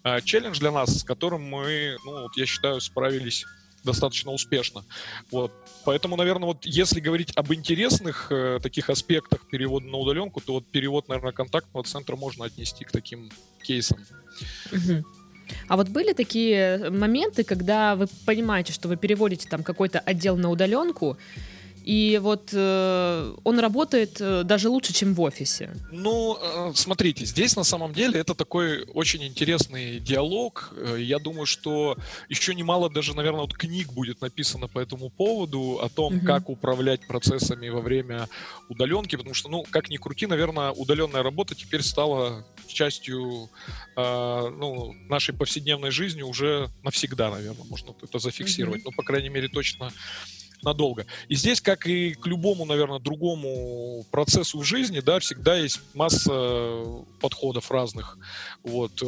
э, 0.02 0.20
челлендж 0.22 0.58
для 0.58 0.72
нас, 0.72 0.98
с 0.98 1.04
которым 1.04 1.42
мы, 1.42 1.96
ну, 2.04 2.22
вот 2.22 2.36
я 2.36 2.44
считаю, 2.44 2.80
справились 2.80 3.44
достаточно 3.88 4.32
успешно. 4.32 4.84
Вот. 5.30 5.52
Поэтому, 5.84 6.16
наверное, 6.16 6.46
вот 6.46 6.66
если 6.66 7.00
говорить 7.00 7.32
об 7.36 7.52
интересных 7.52 8.30
э, 8.30 8.60
таких 8.62 8.90
аспектах 8.90 9.48
перевода 9.48 9.86
на 9.86 9.96
удаленку, 9.96 10.40
то 10.40 10.52
вот 10.54 10.66
перевод, 10.66 11.08
наверное, 11.08 11.32
контактного 11.32 11.84
центра 11.84 12.16
можно 12.16 12.44
отнести 12.44 12.84
к 12.84 12.92
таким 12.92 13.30
кейсам. 13.62 13.98
А 15.68 15.76
вот 15.76 15.88
были 15.88 16.12
такие 16.12 16.90
моменты, 16.90 17.42
когда 17.42 17.96
вы 17.96 18.06
понимаете, 18.26 18.72
что 18.72 18.88
вы 18.88 18.96
переводите 18.96 19.48
там 19.48 19.62
какой-то 19.62 19.98
отдел 19.98 20.36
на 20.36 20.50
удаленку, 20.50 21.16
и 21.88 22.18
вот 22.22 22.50
э, 22.52 23.34
он 23.44 23.58
работает 23.60 24.20
э, 24.20 24.42
даже 24.44 24.68
лучше, 24.68 24.92
чем 24.92 25.14
в 25.14 25.22
офисе. 25.22 25.74
Ну, 25.90 26.36
э, 26.38 26.72
смотрите, 26.74 27.24
здесь 27.24 27.56
на 27.56 27.64
самом 27.64 27.94
деле 27.94 28.20
это 28.20 28.34
такой 28.34 28.84
очень 28.92 29.24
интересный 29.24 29.98
диалог. 29.98 30.74
Э, 30.76 30.98
я 31.00 31.18
думаю, 31.18 31.46
что 31.46 31.96
еще 32.28 32.54
немало 32.54 32.90
даже, 32.90 33.16
наверное, 33.16 33.40
вот 33.40 33.54
книг 33.54 33.90
будет 33.94 34.20
написано 34.20 34.68
по 34.68 34.80
этому 34.80 35.08
поводу, 35.08 35.80
о 35.82 35.88
том, 35.88 36.18
угу. 36.18 36.26
как 36.26 36.50
управлять 36.50 37.06
процессами 37.08 37.70
во 37.70 37.80
время 37.80 38.28
удаленки, 38.68 39.16
потому 39.16 39.32
что, 39.32 39.48
ну, 39.48 39.64
как 39.70 39.88
ни 39.88 39.96
крути, 39.96 40.26
наверное, 40.26 40.72
удаленная 40.72 41.22
работа 41.22 41.54
теперь 41.54 41.82
стала 41.82 42.44
частью 42.66 43.48
э, 43.96 44.50
ну, 44.58 44.92
нашей 45.08 45.34
повседневной 45.34 45.90
жизни 45.90 46.20
уже 46.20 46.68
навсегда, 46.82 47.30
наверное, 47.30 47.64
можно 47.64 47.94
это 48.02 48.18
зафиксировать. 48.18 48.82
Угу. 48.82 48.90
Ну, 48.90 48.96
по 48.96 49.02
крайней 49.02 49.30
мере, 49.30 49.48
точно 49.48 49.90
надолго. 50.62 51.06
И 51.28 51.34
здесь, 51.34 51.60
как 51.60 51.86
и 51.86 52.14
к 52.14 52.26
любому, 52.26 52.64
наверное, 52.64 52.98
другому 52.98 54.04
процессу 54.10 54.58
в 54.58 54.64
жизни, 54.64 55.00
да, 55.00 55.18
всегда 55.20 55.56
есть 55.56 55.80
масса 55.94 56.84
подходов 57.20 57.70
разных. 57.70 58.18
Вот, 58.62 59.02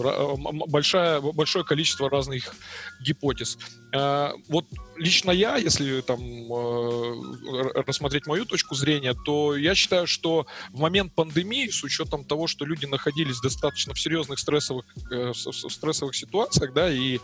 большая, 0.69 1.21
большое 1.21 1.65
количество 1.65 2.09
разных 2.09 2.55
гипотез. 3.01 3.59
А, 3.93 4.33
вот 4.49 4.67
лично 4.97 5.31
я, 5.31 5.57
если 5.57 6.01
там 6.03 6.21
э, 6.21 7.83
рассмотреть 7.87 8.27
мою 8.27 8.45
точку 8.45 8.75
зрения, 8.75 9.15
то 9.15 9.57
я 9.57 9.75
считаю, 9.75 10.07
что 10.07 10.47
в 10.71 10.79
момент 10.79 11.15
пандемии, 11.15 11.69
с 11.69 11.83
учетом 11.83 12.25
того, 12.25 12.47
что 12.47 12.65
люди 12.65 12.87
находились 12.87 13.41
достаточно 13.41 13.95
в 13.95 14.01
серьезных 14.01 14.39
стрессовых, 14.39 14.85
э, 15.11 15.33
стрессовых 15.35 16.15
ситуациях, 16.15 16.73
да, 16.73 16.91
и 16.91 17.19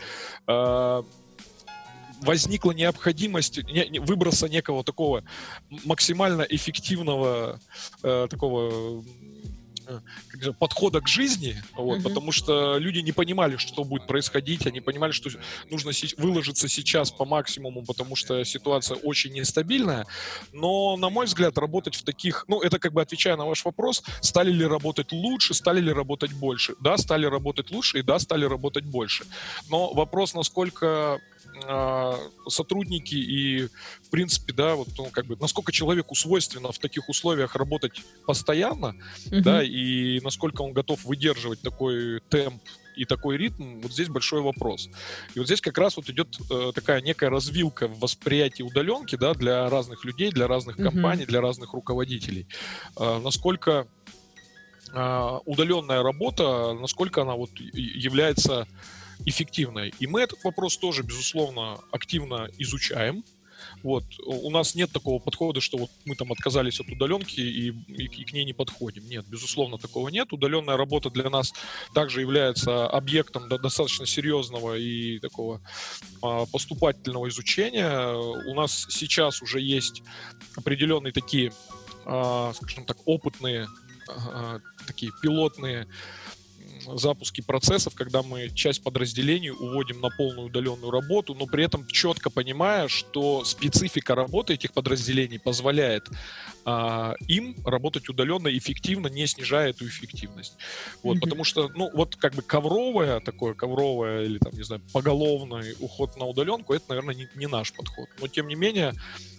а, 0.47 1.05
возникла 2.21 2.71
необходимость 2.71 3.59
выброса 3.99 4.49
некого 4.49 4.83
такого 4.83 5.23
максимально 5.85 6.41
эффективного 6.41 7.59
э, 8.03 8.27
такого 8.29 9.03
э, 9.87 9.99
подхода 10.59 11.01
к 11.01 11.07
жизни, 11.07 11.55
вот, 11.75 11.99
mm-hmm. 11.99 12.03
потому 12.03 12.31
что 12.31 12.77
люди 12.77 12.99
не 12.99 13.11
понимали, 13.11 13.57
что 13.57 13.83
будет 13.83 14.07
происходить, 14.07 14.67
они 14.67 14.81
понимали, 14.81 15.11
что 15.11 15.29
нужно 15.69 15.91
выложиться 16.17 16.67
сейчас 16.67 17.11
по 17.11 17.25
максимуму, 17.25 17.83
потому 17.83 18.15
что 18.15 18.43
ситуация 18.43 18.97
очень 18.97 19.33
нестабильная. 19.33 20.05
Но, 20.51 20.97
на 20.97 21.09
мой 21.09 21.25
взгляд, 21.25 21.57
работать 21.57 21.95
в 21.95 22.03
таких, 22.03 22.45
ну, 22.47 22.61
это 22.61 22.79
как 22.79 22.93
бы 22.93 23.01
отвечая 23.01 23.37
на 23.37 23.45
ваш 23.45 23.65
вопрос, 23.65 24.03
стали 24.21 24.51
ли 24.51 24.65
работать 24.65 25.11
лучше, 25.11 25.53
стали 25.53 25.79
ли 25.79 25.93
работать 25.93 26.33
больше? 26.33 26.75
Да, 26.79 26.97
стали 26.97 27.25
работать 27.25 27.71
лучше, 27.71 27.99
и 27.99 28.01
да, 28.01 28.19
стали 28.19 28.45
работать 28.45 28.83
больше. 28.83 29.25
Но 29.69 29.93
вопрос, 29.93 30.33
насколько 30.33 31.19
сотрудники 32.47 33.15
и, 33.15 33.67
в 34.03 34.09
принципе, 34.09 34.53
да, 34.53 34.75
вот, 34.75 34.89
ну, 34.97 35.09
как 35.11 35.25
бы, 35.25 35.35
насколько 35.39 35.71
человеку 35.71 36.15
свойственно 36.15 36.71
в 36.71 36.79
таких 36.79 37.09
условиях 37.09 37.55
работать 37.55 38.01
постоянно, 38.25 38.95
uh-huh. 39.25 39.41
да, 39.41 39.63
и 39.63 40.19
насколько 40.21 40.61
он 40.61 40.73
готов 40.73 41.03
выдерживать 41.05 41.61
такой 41.61 42.21
темп 42.29 42.61
и 42.97 43.05
такой 43.05 43.37
ритм, 43.37 43.79
вот 43.81 43.91
здесь 43.91 44.09
большой 44.09 44.41
вопрос. 44.41 44.89
И 45.35 45.39
вот 45.39 45.45
здесь 45.45 45.61
как 45.61 45.77
раз 45.77 45.97
вот 45.97 46.09
идет 46.09 46.37
э, 46.49 46.71
такая 46.73 47.01
некая 47.01 47.29
развилка 47.29 47.87
в 47.87 47.99
восприятии 47.99 48.63
удаленки, 48.63 49.15
да, 49.15 49.33
для 49.33 49.69
разных 49.69 50.03
людей, 50.03 50.31
для 50.31 50.47
разных 50.47 50.77
компаний, 50.77 51.25
для 51.25 51.39
разных 51.39 51.73
руководителей. 51.73 52.47
Э, 52.99 53.19
насколько 53.19 53.87
э, 54.91 55.39
удаленная 55.45 56.01
работа, 56.01 56.73
насколько 56.73 57.21
она 57.21 57.35
вот 57.35 57.51
является 57.59 58.67
эффективная. 59.25 59.91
И 59.99 60.07
мы 60.07 60.21
этот 60.21 60.43
вопрос 60.43 60.77
тоже, 60.77 61.03
безусловно, 61.03 61.79
активно 61.91 62.49
изучаем. 62.57 63.23
Вот. 63.83 64.03
У 64.25 64.49
нас 64.49 64.75
нет 64.75 64.91
такого 64.91 65.19
подхода, 65.19 65.61
что 65.61 65.77
вот 65.77 65.89
мы 66.05 66.15
там 66.15 66.31
отказались 66.31 66.79
от 66.79 66.89
удаленки 66.89 67.39
и, 67.39 67.69
и, 67.69 68.05
и 68.05 68.23
к 68.23 68.33
ней 68.33 68.45
не 68.45 68.53
подходим. 68.53 69.07
Нет, 69.07 69.25
безусловно, 69.27 69.77
такого 69.77 70.09
нет. 70.09 70.33
Удаленная 70.33 70.77
работа 70.77 71.09
для 71.09 71.29
нас 71.29 71.53
также 71.93 72.21
является 72.21 72.87
объектом 72.87 73.47
достаточно 73.49 74.05
серьезного 74.05 74.77
и 74.77 75.19
такого 75.19 75.61
а, 76.21 76.45
поступательного 76.45 77.29
изучения. 77.29 78.13
У 78.15 78.53
нас 78.53 78.87
сейчас 78.89 79.41
уже 79.41 79.61
есть 79.61 80.03
определенные 80.55 81.13
такие, 81.13 81.51
а, 82.05 82.53
скажем 82.53 82.85
так, 82.85 82.97
опытные, 83.05 83.67
а, 84.07 84.59
такие 84.85 85.11
пилотные 85.21 85.87
запуске 86.95 87.43
процессов, 87.43 87.95
когда 87.95 88.23
мы 88.23 88.49
часть 88.49 88.83
подразделений 88.83 89.51
уводим 89.51 90.01
на 90.01 90.09
полную 90.09 90.47
удаленную 90.47 90.91
работу, 90.91 91.35
но 91.35 91.45
при 91.45 91.63
этом 91.65 91.87
четко 91.87 92.29
понимая, 92.29 92.87
что 92.87 93.43
специфика 93.43 94.15
работы 94.15 94.53
этих 94.53 94.73
подразделений 94.73 95.39
позволяет 95.39 96.07
а, 96.65 97.15
им 97.27 97.55
работать 97.65 98.09
удаленно 98.09 98.49
эффективно, 98.57 99.07
не 99.07 99.25
снижая 99.27 99.69
эту 99.69 99.87
эффективность. 99.87 100.57
Вот, 101.03 101.17
mm-hmm. 101.17 101.21
потому 101.21 101.43
что, 101.43 101.69
ну, 101.75 101.89
вот 101.93 102.15
как 102.15 102.35
бы 102.35 102.41
ковровое 102.41 103.19
такое, 103.19 103.53
ковровое 103.53 104.23
или 104.23 104.37
там, 104.37 104.53
не 104.53 104.63
знаю, 104.63 104.81
поголовный 104.91 105.75
уход 105.79 106.17
на 106.17 106.25
удаленку, 106.25 106.73
это, 106.73 106.85
наверное, 106.89 107.15
не, 107.15 107.27
не 107.35 107.47
наш 107.47 107.73
подход. 107.73 108.09
Но, 108.19 108.27
тем 108.27 108.47
не 108.47 108.55
менее, 108.55 108.93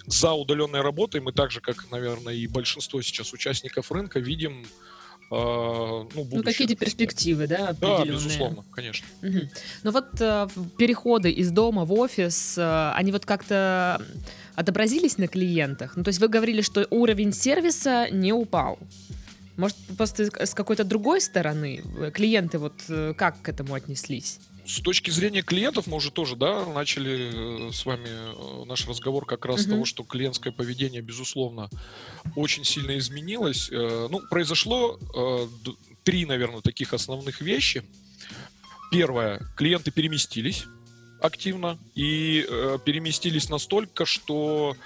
за 0.06 0.32
удаленной 0.32 0.80
работой 0.80 1.20
мы 1.20 1.32
так 1.32 1.50
же, 1.50 1.60
как, 1.60 1.90
наверное, 1.90 2.34
и 2.34 2.46
большинство 2.46 3.02
сейчас 3.02 3.32
участников 3.32 3.92
рынка, 3.92 4.20
видим 4.20 4.66
а, 5.30 6.06
ну, 6.14 6.28
ну 6.32 6.42
какие-то 6.42 6.74
перспективы, 6.74 7.46
да, 7.46 7.74
Да, 7.80 8.04
безусловно, 8.04 8.64
конечно. 8.70 9.06
Угу. 9.22 9.38
Но 9.82 9.90
вот 9.90 10.20
э, 10.20 10.48
переходы 10.78 11.30
из 11.30 11.50
дома 11.50 11.84
в 11.84 11.92
офис, 11.92 12.56
э, 12.56 12.92
они 12.94 13.12
вот 13.12 13.26
как-то 13.26 14.00
отобразились 14.54 15.18
на 15.18 15.28
клиентах? 15.28 15.96
Ну, 15.96 16.02
то 16.02 16.08
есть 16.08 16.20
вы 16.20 16.28
говорили, 16.28 16.62
что 16.62 16.86
уровень 16.90 17.32
сервиса 17.32 18.08
не 18.10 18.32
упал. 18.32 18.78
Может, 19.56 19.76
просто 19.96 20.30
с 20.46 20.54
какой-то 20.54 20.84
другой 20.84 21.20
стороны 21.20 21.82
клиенты 22.14 22.58
вот 22.58 22.74
э, 22.88 23.12
как 23.16 23.42
к 23.42 23.48
этому 23.48 23.74
отнеслись? 23.74 24.38
С 24.68 24.82
точки 24.82 25.10
зрения 25.10 25.40
клиентов 25.40 25.86
мы 25.86 25.96
уже 25.96 26.10
тоже, 26.10 26.36
да, 26.36 26.66
начали 26.66 27.68
э, 27.68 27.72
с 27.72 27.86
вами 27.86 28.08
э, 28.08 28.64
наш 28.66 28.86
разговор 28.86 29.24
как 29.24 29.46
раз 29.46 29.60
mm-hmm. 29.66 29.70
того, 29.70 29.84
что 29.86 30.04
клиентское 30.04 30.52
поведение, 30.52 31.00
безусловно, 31.00 31.70
очень 32.36 32.64
сильно 32.64 32.98
изменилось. 32.98 33.70
Э, 33.72 34.08
ну, 34.10 34.20
произошло 34.28 34.98
три, 36.04 36.26
наверное, 36.26 36.60
таких 36.60 36.92
основных 36.92 37.40
вещи. 37.40 37.82
Первое, 38.90 39.40
клиенты 39.56 39.90
переместились 39.90 40.66
активно 41.20 41.78
и 41.94 42.46
переместились 42.84 43.48
настолько, 43.48 44.04
что 44.04 44.76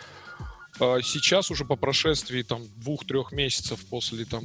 сейчас 0.78 1.50
уже 1.50 1.64
по 1.64 1.76
прошествии 1.76 2.42
там 2.42 2.62
двух-трех 2.76 3.32
месяцев 3.32 3.84
после 3.90 4.24
там, 4.24 4.44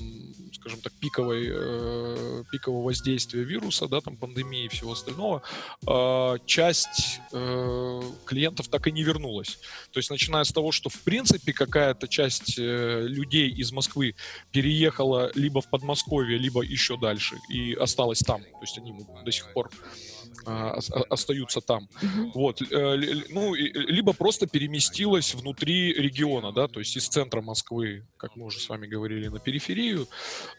скажем 0.53 0.81
так, 0.81 0.93
пиковой, 0.93 1.47
э, 1.49 2.43
пикового 2.51 2.85
воздействия 2.85 3.43
вируса, 3.43 3.87
да, 3.87 4.01
там 4.01 4.17
пандемии 4.17 4.65
и 4.65 4.67
всего 4.67 4.91
остального, 4.91 5.41
э, 5.87 6.37
часть 6.45 7.21
э, 7.31 8.01
клиентов 8.25 8.67
так 8.67 8.87
и 8.87 8.91
не 8.91 9.03
вернулась. 9.03 9.57
То 9.91 9.99
есть 9.99 10.09
начиная 10.09 10.43
с 10.43 10.51
того, 10.51 10.71
что 10.71 10.89
в 10.89 11.01
принципе 11.03 11.53
какая-то 11.53 12.07
часть 12.07 12.59
э, 12.59 13.05
людей 13.07 13.49
из 13.49 13.71
Москвы 13.71 14.15
переехала 14.51 15.31
либо 15.33 15.61
в 15.61 15.69
Подмосковье, 15.69 16.37
либо 16.37 16.61
еще 16.61 16.97
дальше 16.97 17.37
и 17.49 17.73
осталась 17.73 18.19
там. 18.19 18.41
То 18.41 18.61
есть 18.61 18.77
они 18.77 18.93
до 19.23 19.31
сих 19.31 19.51
пор 19.53 19.69
а, 19.71 20.16
остаются 20.45 21.61
там. 21.61 21.89
Mm-hmm. 22.01 22.31
Вот, 22.33 22.61
э, 22.61 23.23
ну, 23.29 23.53
либо 23.53 24.13
просто 24.13 24.47
переместилась 24.47 25.33
внутри 25.33 25.93
региона, 25.93 26.51
да, 26.51 26.67
то 26.67 26.79
есть 26.79 26.95
из 26.97 27.07
центра 27.07 27.41
Москвы, 27.41 28.05
как 28.17 28.35
мы 28.35 28.45
уже 28.45 28.59
с 28.59 28.69
вами 28.69 28.87
говорили, 28.87 29.27
на 29.27 29.39
периферию, 29.39 30.07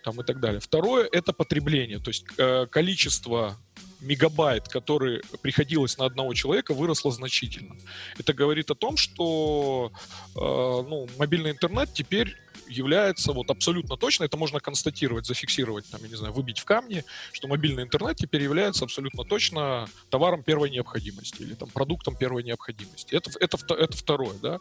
там 0.05 0.21
и 0.21 0.25
так 0.25 0.41
далее. 0.41 0.61
Второе— 0.61 1.09
это 1.13 1.33
потребление, 1.33 1.99
то 1.99 2.11
есть 2.11 2.25
э, 2.39 2.67
количество 2.67 3.57
мегабайт, 4.01 4.69
который 4.69 5.23
приходилось 5.43 5.99
на 5.99 6.05
одного 6.05 6.35
человека, 6.35 6.75
выросло 6.75 7.11
значительно. 7.11 7.77
Это 8.19 8.33
говорит 8.33 8.71
о 8.71 8.75
том, 8.75 8.97
что 8.97 9.93
э, 10.35 10.39
ну, 10.39 11.09
мобильный 11.19 11.51
интернет 11.51 11.93
теперь 11.93 12.37
является 12.69 13.33
вот 13.33 13.51
абсолютно 13.51 13.97
точно, 13.97 14.25
это 14.25 14.37
можно 14.37 14.61
констатировать, 14.61 15.27
зафиксировать, 15.27 15.87
там, 15.91 16.01
я 16.03 16.09
не 16.09 16.17
знаю, 16.17 16.33
выбить 16.33 16.59
в 16.59 16.65
камни, 16.65 17.05
что 17.33 17.49
мобильный 17.49 17.83
интернет 17.83 18.17
теперь 18.17 18.43
является 18.43 18.85
абсолютно 18.85 19.25
точно 19.25 19.89
товаром 20.11 20.43
первой 20.43 20.71
необходимости 20.71 21.43
или 21.43 21.55
там 21.55 21.69
продуктом 21.71 22.17
первой 22.17 22.43
необходимости. 22.43 23.15
Это, 23.15 23.31
это, 23.41 23.59
это 23.75 23.97
второе, 23.97 24.39
да, 24.43 24.59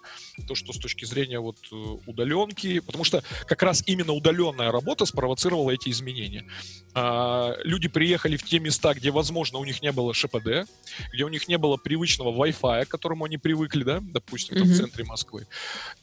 то, 0.47 0.55
что 0.55 0.73
с 0.73 0.77
точки 0.77 1.05
зрения 1.05 1.39
вот 1.39 1.57
э, 1.71 1.75
удаленки, 2.05 2.79
потому 2.79 3.03
что 3.03 3.23
как 3.45 3.61
раз 3.63 3.83
именно 3.85 4.13
удаленная 4.13 4.71
работа 4.71 5.05
спровоцировала 5.05 5.71
эти 5.71 5.89
изменения. 5.89 6.45
А, 6.93 7.55
люди 7.63 7.87
приехали 7.87 8.37
в 8.37 8.43
те 8.43 8.59
места, 8.59 8.93
где, 8.93 9.11
возможно, 9.11 9.59
у 9.59 9.65
них 9.65 9.81
не 9.81 9.91
было 9.91 10.13
ШПД, 10.13 10.67
где 11.13 11.23
у 11.23 11.27
них 11.27 11.47
не 11.47 11.57
было 11.57 11.77
привычного 11.77 12.31
Wi-Fi, 12.31 12.85
к 12.85 12.89
которому 12.89 13.25
они 13.25 13.37
привыкли, 13.37 13.83
да, 13.83 13.99
допустим, 14.01 14.57
там, 14.57 14.67
mm-hmm. 14.67 14.71
в 14.71 14.77
центре 14.77 15.03
Москвы. 15.03 15.47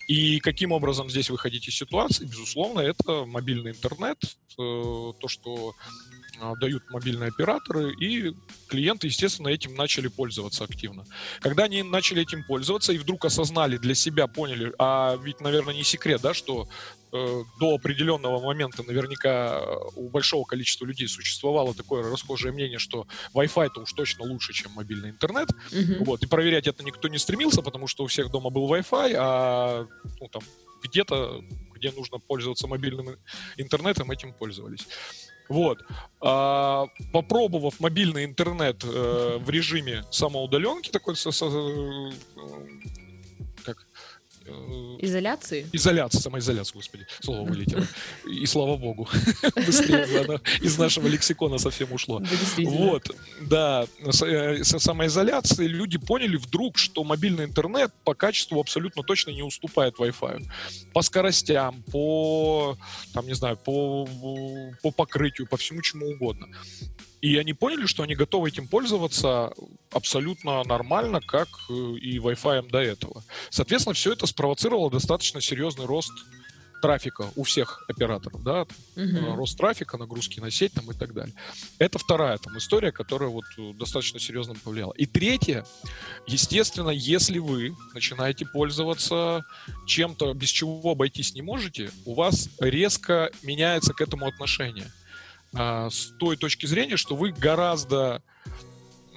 И 0.08 0.38
каким 0.40 0.73
образом 0.73 1.08
здесь 1.08 1.30
выходить 1.30 1.68
из 1.68 1.76
ситуации? 1.76 2.25
Безусловно, 2.25 2.80
это 2.80 3.25
мобильный 3.25 3.70
интернет, 3.73 4.18
э, 4.23 4.32
то, 4.58 5.28
что 5.28 5.75
а, 6.40 6.54
дают 6.56 6.82
мобильные 6.90 7.28
операторы, 7.28 7.94
и 7.94 8.34
клиенты, 8.68 9.06
естественно, 9.06 9.49
этим 9.49 9.75
начали 9.75 10.08
пользоваться 10.08 10.64
активно. 10.64 11.04
Когда 11.40 11.64
они 11.64 11.82
начали 11.82 12.23
этим 12.23 12.44
пользоваться 12.44 12.92
и 12.92 12.99
вдруг 12.99 13.25
осознали 13.25 13.76
для 13.76 13.94
себя, 13.94 14.26
поняли, 14.26 14.73
а 14.78 15.16
ведь, 15.16 15.40
наверное, 15.40 15.75
не 15.75 15.84
секрет, 15.84 16.20
да, 16.23 16.34
что 16.34 16.68
до 17.61 17.75
определенного 17.75 18.40
момента 18.40 18.83
наверняка 18.83 19.62
у 19.94 20.09
большого 20.09 20.44
количества 20.44 20.85
людей 20.85 21.06
существовало 21.06 21.75
такое 21.75 22.11
расхожее 22.11 22.52
мнение, 22.52 22.78
что 22.78 23.06
Wi-Fi-то 23.35 23.83
уж 23.83 23.92
точно 23.92 24.25
лучше, 24.25 24.52
чем 24.52 24.73
мобильный 24.73 25.11
интернет. 25.11 25.49
Mm-hmm. 25.71 26.04
Вот, 26.04 26.23
и 26.23 26.26
проверять 26.26 26.66
это 26.66 26.83
никто 26.83 27.09
не 27.09 27.18
стремился, 27.18 27.62
потому 27.62 27.87
что 27.87 28.04
у 28.04 28.06
всех 28.09 28.30
дома 28.30 28.50
был 28.50 28.73
Wi-Fi, 28.73 29.14
а 29.16 29.87
ну, 30.21 30.28
там, 30.28 30.42
где-то, 30.83 31.42
где 31.75 31.92
нужно 31.92 32.18
пользоваться 32.18 32.66
мобильным 32.66 33.16
интернетом, 33.56 34.11
этим 34.11 34.33
пользовались. 34.33 34.87
Вот. 35.49 35.78
А, 36.21 36.87
попробовав 37.12 37.78
мобильный 37.78 38.25
интернет 38.25 38.83
э, 38.83 39.38
в 39.38 39.50
режиме 39.50 40.04
самоудаленки, 40.11 40.90
такой 40.90 41.16
со, 41.16 41.33
со, 41.33 41.50
э, 44.47 44.97
изоляции? 45.00 45.67
Изоляция, 45.73 46.21
самоизоляция, 46.21 46.75
господи, 46.75 47.07
слово 47.21 47.49
вылетело. 47.49 47.85
И 48.28 48.47
слава 48.47 48.76
богу, 48.76 49.09
быстрее 49.57 50.41
из 50.61 50.78
нашего 50.78 51.07
лексикона 51.07 51.59
совсем 51.59 51.93
ушло. 51.93 52.23
Вот, 52.59 53.11
да, 53.41 53.87
э, 54.00 54.65
самоизоляции 54.65 55.67
люди 55.67 55.99
поняли 55.99 56.37
вдруг, 56.37 56.78
что 56.78 57.04
мобильный 57.04 57.45
интернет 57.45 57.93
по 58.04 58.15
качеству 58.15 58.61
абсолютно 58.61 59.02
точно 59.02 59.30
не 59.30 59.43
уступает 59.43 59.99
Wi-Fi. 59.99 60.45
По 60.93 61.02
скоростям, 61.02 61.83
по, 61.91 62.76
там, 63.13 63.26
не 63.26 63.35
знаю, 63.35 63.57
по, 63.57 64.09
по 64.83 64.91
покрытию, 64.91 65.47
по 65.47 65.57
всему 65.57 65.83
чему 65.83 66.07
угодно. 66.09 66.49
И 67.25 67.39
они 67.39 67.54
поняли, 67.54 67.87
что 67.87 68.02
они 68.02 68.15
готовы 68.15 68.49
этим 68.49 68.69
пользоваться 68.69 69.50
абсолютно 69.91 70.63
нормально, 70.65 71.23
как 71.23 71.49
э, 71.71 71.73
и 71.73 72.19
Wi-Fi 72.19 72.69
до 72.69 72.80
этого. 72.80 73.25
Соответственно, 73.49 73.95
все 73.95 74.13
это 74.13 74.26
спровоцировало 74.26 74.91
достаточно 74.91 75.41
серьезный 75.41 75.87
рост 75.87 76.13
трафика 76.82 77.30
у 77.34 77.45
всех 77.45 77.82
операторов, 77.89 78.43
да, 78.43 78.67
угу. 78.95 79.37
рост 79.37 79.56
трафика, 79.56 79.97
нагрузки 79.97 80.39
на 80.39 80.50
сеть 80.50 80.75
там 80.75 80.91
и 80.91 80.95
так 80.95 81.15
далее. 81.15 81.34
Это 81.78 81.99
вторая 81.99 82.37
там 82.37 82.58
история, 82.58 82.93
которая 82.93 83.30
вот 83.30 83.47
э, 83.56 83.73
достаточно 83.73 84.21
серьезно 84.21 84.54
повлияла. 84.63 84.93
И 84.93 85.06
третье, 85.06 85.65
естественно, 86.26 86.91
если 86.91 87.39
вы 87.39 87.75
начинаете 87.95 88.45
пользоваться 88.45 89.47
чем-то, 89.87 90.34
без 90.34 90.50
чего 90.50 90.91
обойтись 90.91 91.34
не 91.34 91.41
можете, 91.41 91.91
у 92.04 92.13
вас 92.13 92.50
резко 92.60 93.30
меняется 93.43 93.95
к 93.95 94.02
этому 94.02 94.26
отношение 94.26 94.93
а, 95.56 95.90
с 95.90 96.12
той 96.19 96.36
точки 96.36 96.67
зрения, 96.67 96.97
что 96.97 97.17
вы 97.17 97.32
гораздо, 97.32 98.23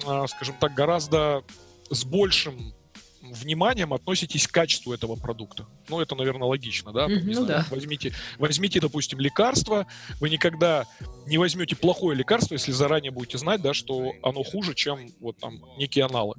а, 0.06 0.26
скажем 0.26 0.56
так, 0.60 0.74
гораздо 0.74 1.44
с 1.90 2.04
большим 2.04 2.74
вниманием 3.22 3.92
относитесь 3.92 4.46
к 4.46 4.52
качеству 4.52 4.92
этого 4.92 5.16
продукта. 5.16 5.66
Ну, 5.88 6.00
это, 6.00 6.14
наверное, 6.14 6.48
логично, 6.48 6.92
да? 6.92 7.06
Mm-hmm, 7.06 7.34
ну, 7.34 7.46
да. 7.46 7.66
Возьмите, 7.70 8.12
возьмите, 8.38 8.80
допустим, 8.80 9.18
лекарство. 9.20 9.86
Вы 10.20 10.30
никогда 10.30 10.86
не 11.26 11.38
возьмете 11.38 11.76
плохое 11.76 12.16
лекарство, 12.16 12.54
если 12.54 12.72
заранее 12.72 13.10
будете 13.10 13.38
знать, 13.38 13.60
да, 13.60 13.74
что 13.74 14.12
оно 14.22 14.42
хуже, 14.42 14.74
чем 14.74 15.10
вот 15.20 15.38
там 15.38 15.62
некий 15.76 16.00
аналог. 16.00 16.38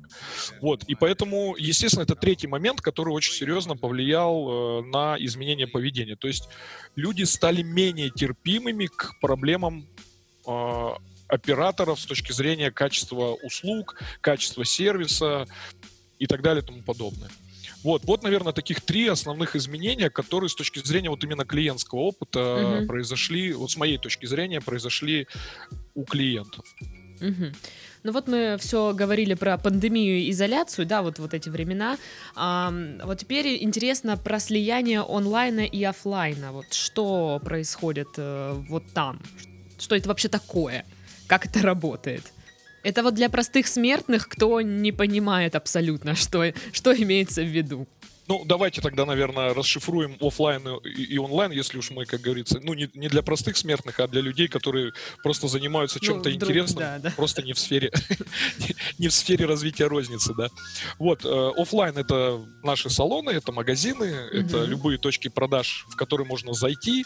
Вот. 0.62 0.84
И 0.86 0.96
поэтому, 0.96 1.56
естественно, 1.58 2.04
это 2.04 2.16
третий 2.16 2.48
момент, 2.48 2.82
который 2.82 3.14
очень 3.14 3.34
серьезно 3.34 3.76
повлиял 3.76 4.80
э, 4.80 4.86
на 4.86 5.18
изменение 5.20 5.68
поведения. 5.68 6.16
То 6.16 6.28
есть 6.28 6.50
люди 6.96 7.24
стали 7.24 7.62
менее 7.62 8.10
терпимыми 8.10 8.88
к 8.88 9.20
проблемам 9.20 9.88
э, 10.48 10.90
операторов 11.30 12.00
с 12.00 12.06
точки 12.06 12.32
зрения 12.32 12.72
качества 12.72 13.38
услуг, 13.44 14.02
качества 14.20 14.66
сервиса, 14.66 15.46
и 16.20 16.28
так 16.28 16.42
далее 16.42 16.64
и 16.64 16.66
тому 16.66 16.82
подобное. 16.82 17.30
Вот, 17.84 18.04
вот, 18.04 18.24
наверное, 18.24 18.52
таких 18.52 18.82
три 18.82 19.08
основных 19.08 19.56
изменения, 19.56 20.10
которые 20.10 20.50
с 20.50 20.56
точки 20.56 20.80
зрения 20.80 21.10
вот 21.10 21.24
именно 21.24 21.46
клиентского 21.46 22.00
опыта 22.00 22.40
uh 22.40 22.86
произошли, 22.88 23.54
вот 23.54 23.72
с 23.72 23.78
моей 23.78 23.98
точки 23.98 24.26
зрения, 24.26 24.62
произошли 24.62 25.28
у 25.96 26.04
клиентов. 26.04 26.66
uh 27.22 27.54
Ну 28.04 28.12
вот 28.12 28.28
мы 28.28 28.58
все 28.60 28.94
говорили 28.94 29.34
про 29.34 29.58
пандемию 29.58 30.20
и 30.20 30.32
изоляцию, 30.32 30.86
да, 30.86 31.02
вот, 31.02 31.20
вот 31.20 31.34
эти 31.34 31.50
времена. 31.50 31.98
А, 32.36 32.74
вот 33.04 33.20
теперь 33.20 33.64
интересно 33.64 34.18
про 34.18 34.40
слияние 34.40 35.02
онлайна 35.02 35.66
и 35.66 35.84
офлайна. 35.84 36.52
Вот 36.52 36.74
что 36.74 37.40
происходит 37.44 38.10
э, 38.18 38.54
вот 38.70 38.84
там? 38.94 39.22
Что 39.78 39.96
это 39.96 40.08
вообще 40.10 40.30
такое? 40.30 40.86
Как 41.28 41.46
это 41.46 41.62
работает? 41.62 42.34
Это 42.84 43.04
вот 43.04 43.14
для 43.16 43.30
простых 43.30 43.68
смертных, 43.68 44.28
кто 44.28 44.62
не 44.62 44.92
понимает 44.92 45.56
абсолютно, 45.56 46.16
что, 46.16 46.54
что 46.72 46.94
имеется 46.94 47.42
в 47.42 47.48
виду. 47.48 47.88
Ну, 48.30 48.44
давайте 48.46 48.80
тогда, 48.80 49.08
наверное, 49.08 49.56
расшифруем 49.56 50.16
офлайн 50.22 50.62
и, 50.86 51.16
и 51.16 51.18
онлайн, 51.18 51.52
если 51.52 51.80
уж 51.80 51.90
мы, 51.90 52.06
как 52.06 52.22
говорится, 52.22 52.60
ну, 52.62 52.76
не, 52.76 52.88
не 52.94 53.08
для 53.10 53.24
простых 53.24 53.58
смертных, 53.58 54.00
а 54.00 54.08
для 54.08 54.22
людей, 54.22 54.48
которые 54.48 54.92
просто 55.24 55.48
занимаются 55.48 55.98
ну, 56.00 56.08
чем-то 56.08 56.32
интересным, 56.32 56.80
да, 56.80 57.00
да. 57.00 57.14
просто 57.16 57.42
не 57.42 57.54
в 57.54 57.60
сфере, 57.60 57.92
не 59.00 59.08
в 59.08 59.16
сфере 59.16 59.48
развития 59.48 59.88
розницы, 59.88 60.36
да. 60.36 60.50
Вот, 61.00 61.26
э, 61.26 61.52
офлайн 61.58 61.98
это 61.98 62.40
наши 62.62 62.92
салоны, 62.92 63.32
это 63.32 63.52
магазины, 63.52 64.04
это 64.04 64.64
любые 64.64 65.00
точки 65.00 65.30
продаж, 65.30 65.88
в 65.90 65.96
которые 65.96 66.28
можно 66.28 66.54
зайти, 66.54 67.06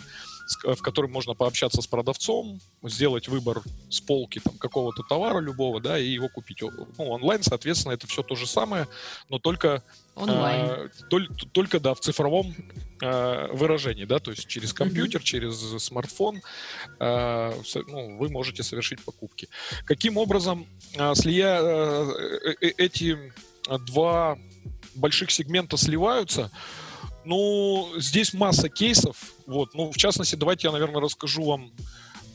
в 0.64 0.82
котором 0.82 1.12
можно 1.12 1.34
пообщаться 1.34 1.82
с 1.82 1.88
продавцом, 1.88 2.60
сделать 2.84 3.28
выбор 3.28 3.62
с 3.90 4.02
полки 4.02 4.40
там, 4.40 4.58
какого-то 4.58 5.04
товара 5.04 5.40
любого, 5.40 5.80
да, 5.80 5.98
и 5.98 6.08
его 6.08 6.30
купить. 6.30 6.62
Ну, 6.62 7.10
онлайн, 7.10 7.44
соответственно, 7.44 7.94
это 7.94 8.08
все 8.08 8.24
то 8.24 8.36
же 8.36 8.48
самое, 8.48 8.88
но 9.30 9.40
только 9.40 9.84
Онлайн. 10.16 10.66
Э, 10.66 10.90
только, 11.10 11.34
только, 11.52 11.80
да, 11.80 11.94
в 11.94 12.00
цифровом 12.00 12.54
э, 13.02 13.48
выражении, 13.52 14.06
да, 14.06 14.20
то 14.20 14.32
есть 14.32 14.48
через 14.48 14.72
компьютер, 14.72 15.22
mm-hmm. 15.22 15.24
через 15.24 15.84
смартфон 15.84 16.42
э, 17.00 17.54
ну, 17.88 18.18
вы 18.18 18.30
можете 18.30 18.62
совершить 18.64 19.04
покупки. 19.04 19.50
Каким 19.86 20.18
образом 20.18 20.68
э, 20.96 21.16
слия 21.16 21.60
э, 21.60 22.54
э, 22.62 22.68
эти 22.78 23.34
два 23.88 24.38
больших 24.94 25.32
сегмента 25.32 25.78
сливаются? 25.78 26.52
Ну, 27.26 27.92
здесь 27.98 28.34
масса 28.34 28.70
кейсов. 28.70 29.34
Вот. 29.46 29.74
Ну, 29.74 29.92
в 29.92 29.98
частности, 29.98 30.36
давайте 30.36 30.68
я, 30.68 30.72
наверное, 30.72 31.02
расскажу 31.02 31.44
вам 31.44 31.72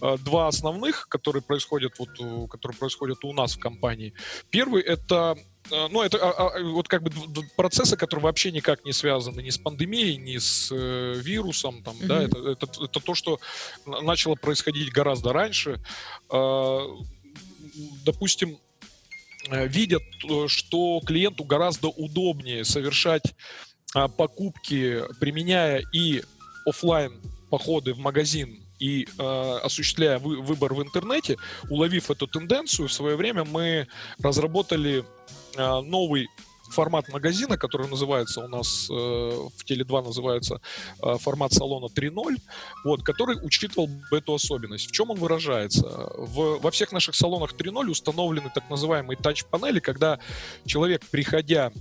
э, 0.03 0.17
два 0.19 0.49
основных, 0.49 1.09
которые 1.09 1.43
происходят, 1.43 1.95
вот, 1.99 2.11
которые 2.51 2.79
происходят 2.79 3.25
у 3.25 3.33
нас 3.33 3.55
в 3.55 3.59
компании. 3.59 4.15
Первый— 4.51 4.83
это 4.85 5.37
э, 5.71 5.89
ну, 5.91 6.03
это 6.03 6.19
а, 6.19 6.49
а, 6.49 6.63
вот 6.63 6.89
как 6.89 7.03
бы 7.03 7.11
процессы, 7.57 7.97
которые 7.97 8.25
вообще 8.25 8.53
никак 8.53 8.85
не 8.85 8.93
связаны 8.93 9.41
ни 9.41 9.51
с 9.51 9.59
пандемией, 9.59 10.17
ни 10.17 10.39
с 10.39 10.71
э, 10.73 11.15
вирусом, 11.17 11.83
там, 11.83 11.97
mm-hmm. 11.97 12.07
да, 12.07 12.23
это, 12.23 12.39
это, 12.39 12.85
это 12.85 13.01
то, 13.01 13.15
что 13.15 13.41
начало 13.87 14.35
происходить 14.35 14.93
гораздо 14.93 15.33
раньше. 15.33 15.83
Э, 16.31 16.81
допустим, 18.05 18.59
э, 19.51 19.67
видят, 19.69 20.03
э, 20.29 20.49
что 20.49 21.01
клиенту 21.05 21.45
гораздо 21.45 21.89
удобнее 21.89 22.65
совершать 22.65 23.35
покупки, 24.17 25.03
применяя 25.21 25.83
и 25.93 26.23
офлайн 26.67 27.13
походы 27.51 27.95
в 27.95 27.99
магазин 27.99 28.63
и 28.79 29.07
э, 29.19 29.59
осуществляя 29.63 30.19
вы, 30.19 30.41
выбор 30.41 30.75
в 30.75 30.83
интернете, 30.83 31.37
уловив 31.69 32.11
эту 32.11 32.27
тенденцию, 32.27 32.89
в 32.89 32.93
свое 32.93 33.17
время 33.17 33.45
мы 33.45 33.89
разработали 34.23 35.05
э, 35.57 35.81
новый 35.81 36.29
формат 36.71 37.09
магазина, 37.09 37.57
который 37.57 37.89
называется 37.89 38.45
у 38.45 38.49
нас 38.49 38.89
э, 38.91 38.93
в 38.93 39.65
Теле2 39.65 40.05
называется 40.05 40.61
э, 41.03 41.17
формат 41.19 41.53
салона 41.53 41.87
3.0, 41.87 42.37
вот, 42.85 43.03
который 43.03 43.39
учитывал 43.43 43.89
эту 44.13 44.35
особенность. 44.35 44.89
В 44.89 44.93
чем 44.93 45.11
он 45.11 45.19
выражается? 45.19 45.87
В, 46.17 46.59
во 46.61 46.71
всех 46.71 46.93
наших 46.93 47.15
салонах 47.15 47.55
3.0 47.55 47.91
установлены 47.91 48.51
так 48.55 48.69
называемые 48.71 49.17
тач-панели, 49.17 49.81
когда 49.81 50.19
человек, 50.67 51.03
приходя 51.11 51.67
а, 51.67 51.73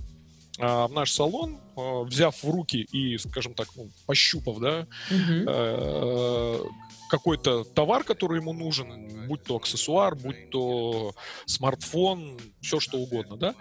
в 0.58 0.92
наш 0.92 1.12
салон, 1.12 1.58
а, 1.76 2.02
взяв 2.02 2.42
в 2.42 2.50
руки 2.50 2.78
и, 2.92 3.18
скажем 3.18 3.54
так, 3.54 3.68
ну, 3.76 3.90
пощупав, 4.06 4.58
да, 4.58 4.86
угу. 5.10 6.70
какой-то 7.08 7.64
товар, 7.64 8.04
который 8.04 8.40
ему 8.40 8.52
нужен, 8.52 9.26
будь 9.26 9.44
то 9.44 9.56
аксессуар, 9.56 10.14
будь 10.14 10.50
то 10.50 11.14
смартфон, 11.46 12.38
все 12.60 12.80
что 12.80 12.98
угодно, 12.98 13.36
да, 13.36 13.54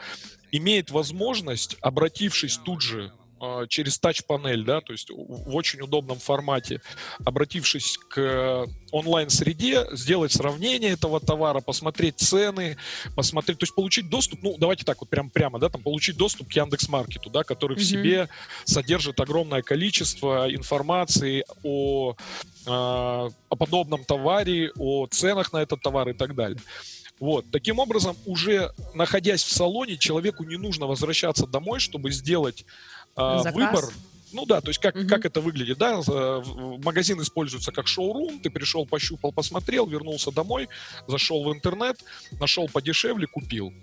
имеет 0.51 0.91
возможность, 0.91 1.77
обратившись 1.81 2.57
тут 2.57 2.81
же 2.81 3.11
а, 3.11 3.26
через 3.69 3.99
тач-панель, 3.99 4.63
да, 4.63 4.81
то 4.81 4.93
есть 4.93 5.09
в 5.09 5.55
очень 5.55 5.81
удобном 5.81 6.19
формате, 6.19 6.81
обратившись 7.23 7.97
к 8.09 8.65
онлайн-среде, 8.91 9.87
сделать 9.91 10.31
сравнение 10.31 10.91
этого 10.91 11.19
товара, 11.19 11.59
посмотреть 11.59 12.19
цены, 12.19 12.77
посмотреть, 13.15 13.59
то 13.59 13.63
есть 13.63 13.75
получить 13.75 14.09
доступ, 14.09 14.41
ну, 14.43 14.55
давайте 14.57 14.85
так 14.85 14.99
вот 15.01 15.09
прям 15.09 15.29
прямо, 15.29 15.59
да, 15.59 15.69
там, 15.69 15.81
получить 15.81 16.17
доступ 16.17 16.49
к 16.49 16.53
Яндекс.Маркету, 16.53 17.29
да, 17.29 17.43
который 17.43 17.77
mm-hmm. 17.77 17.79
в 17.79 17.85
себе 17.85 18.29
содержит 18.65 19.19
огромное 19.19 19.61
количество 19.61 20.53
информации 20.53 21.45
о, 21.63 22.15
а, 22.65 23.29
о 23.49 23.55
подобном 23.55 24.03
товаре, 24.03 24.71
о 24.77 25.07
ценах 25.07 25.53
на 25.53 25.57
этот 25.57 25.81
товар 25.81 26.09
и 26.09 26.13
так 26.13 26.35
далее. 26.35 26.59
Вот. 27.19 27.45
Таким 27.51 27.79
образом, 27.79 28.15
уже 28.25 28.71
находясь 28.93 29.43
в 29.43 29.51
салоне, 29.51 29.97
человеку 29.97 30.43
не 30.43 30.57
нужно 30.57 30.85
возвращаться 30.85 31.47
домой, 31.47 31.79
чтобы 31.79 32.11
сделать 32.11 32.65
э, 33.17 33.51
выбор 33.51 33.85
ну 34.33 34.45
да, 34.45 34.61
то 34.61 34.69
есть 34.69 34.79
как, 34.79 34.95
угу. 34.95 35.07
как 35.07 35.25
это 35.25 35.41
выглядит, 35.41 35.77
да, 35.77 36.01
магазин 36.83 37.21
используется 37.21 37.71
как 37.71 37.87
шоурум, 37.87 38.39
ты 38.39 38.49
пришел, 38.49 38.85
пощупал, 38.85 39.31
посмотрел, 39.31 39.87
вернулся 39.87 40.31
домой, 40.31 40.67
зашел 41.07 41.43
в 41.43 41.53
интернет, 41.53 42.03
нашел 42.39 42.67
подешевле, 42.67 43.27
купил. 43.27 43.73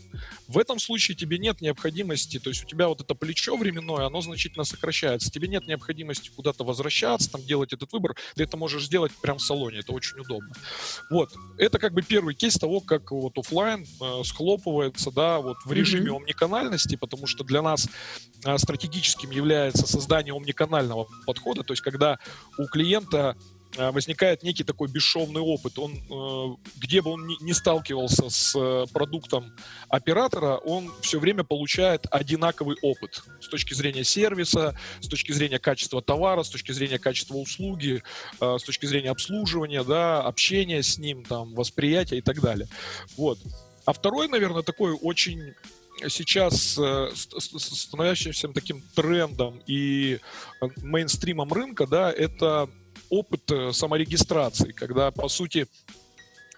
В 0.48 0.58
этом 0.58 0.78
случае 0.78 1.16
тебе 1.16 1.38
нет 1.38 1.60
необходимости, 1.60 2.38
то 2.38 2.50
есть 2.50 2.64
у 2.64 2.66
тебя 2.66 2.88
вот 2.88 3.00
это 3.00 3.14
плечо 3.14 3.56
временное, 3.56 4.06
оно 4.06 4.20
значительно 4.20 4.64
сокращается, 4.64 5.30
тебе 5.30 5.48
нет 5.48 5.66
необходимости 5.66 6.30
куда-то 6.34 6.64
возвращаться, 6.64 7.30
там 7.30 7.42
делать 7.42 7.72
этот 7.72 7.92
выбор, 7.92 8.14
ты 8.34 8.44
это 8.44 8.56
можешь 8.56 8.84
сделать 8.84 9.12
прямо 9.22 9.38
в 9.38 9.42
салоне, 9.42 9.78
это 9.78 9.92
очень 9.92 10.18
удобно. 10.18 10.52
Вот, 11.10 11.32
это 11.58 11.78
как 11.78 11.94
бы 11.94 12.02
первый 12.02 12.34
кейс 12.34 12.56
того, 12.56 12.80
как 12.80 13.10
вот 13.10 13.36
офлайн 13.38 13.86
э, 14.00 14.24
схлопывается, 14.24 15.10
да, 15.10 15.40
вот 15.40 15.56
в 15.64 15.72
режиме 15.72 16.10
mm-hmm. 16.10 16.16
омниканальности, 16.16 16.96
потому 16.96 17.26
что 17.26 17.44
для 17.44 17.62
нас 17.62 17.88
э, 18.44 18.58
стратегическим 18.58 19.30
является 19.30 19.86
создание 19.86 20.33
омниканального 20.36 21.06
подхода, 21.26 21.62
то 21.62 21.72
есть 21.72 21.82
когда 21.82 22.18
у 22.58 22.66
клиента 22.66 23.36
э, 23.76 23.90
возникает 23.90 24.42
некий 24.42 24.64
такой 24.64 24.88
бесшовный 24.88 25.40
опыт. 25.40 25.78
Он, 25.78 25.92
э, 25.94 26.56
где 26.76 27.02
бы 27.02 27.10
он 27.10 27.26
ни 27.26 27.52
сталкивался 27.52 28.30
с 28.30 28.54
э, 28.56 28.86
продуктом 28.92 29.52
оператора, 29.88 30.56
он 30.56 30.92
все 31.00 31.18
время 31.18 31.44
получает 31.44 32.06
одинаковый 32.10 32.76
опыт 32.82 33.24
с 33.40 33.48
точки 33.48 33.74
зрения 33.74 34.04
сервиса, 34.04 34.78
с 35.00 35.08
точки 35.08 35.32
зрения 35.32 35.58
качества 35.58 36.02
товара, 36.02 36.42
с 36.42 36.50
точки 36.50 36.72
зрения 36.72 36.98
качества 36.98 37.36
услуги, 37.36 38.02
с 38.40 38.62
точки 38.62 38.86
зрения 38.86 39.10
обслуживания, 39.10 39.82
да, 39.82 40.22
общения 40.22 40.82
с 40.82 40.98
ним, 40.98 41.24
там, 41.24 41.54
восприятия 41.54 42.18
и 42.18 42.22
так 42.22 42.40
далее. 42.40 42.68
Вот. 43.16 43.38
А 43.84 43.92
второй, 43.92 44.28
наверное, 44.28 44.62
такой 44.62 44.92
очень 44.92 45.54
сейчас 46.08 46.78
э, 46.78 47.10
становящимся 47.14 48.48
таким 48.48 48.82
трендом 48.94 49.60
и 49.66 50.18
э, 50.60 50.66
мейнстримом 50.82 51.52
рынка, 51.52 51.86
да, 51.86 52.12
это 52.12 52.68
опыт 53.10 53.50
э, 53.50 53.72
саморегистрации, 53.72 54.72
когда, 54.72 55.10
по 55.10 55.28
сути, 55.28 55.66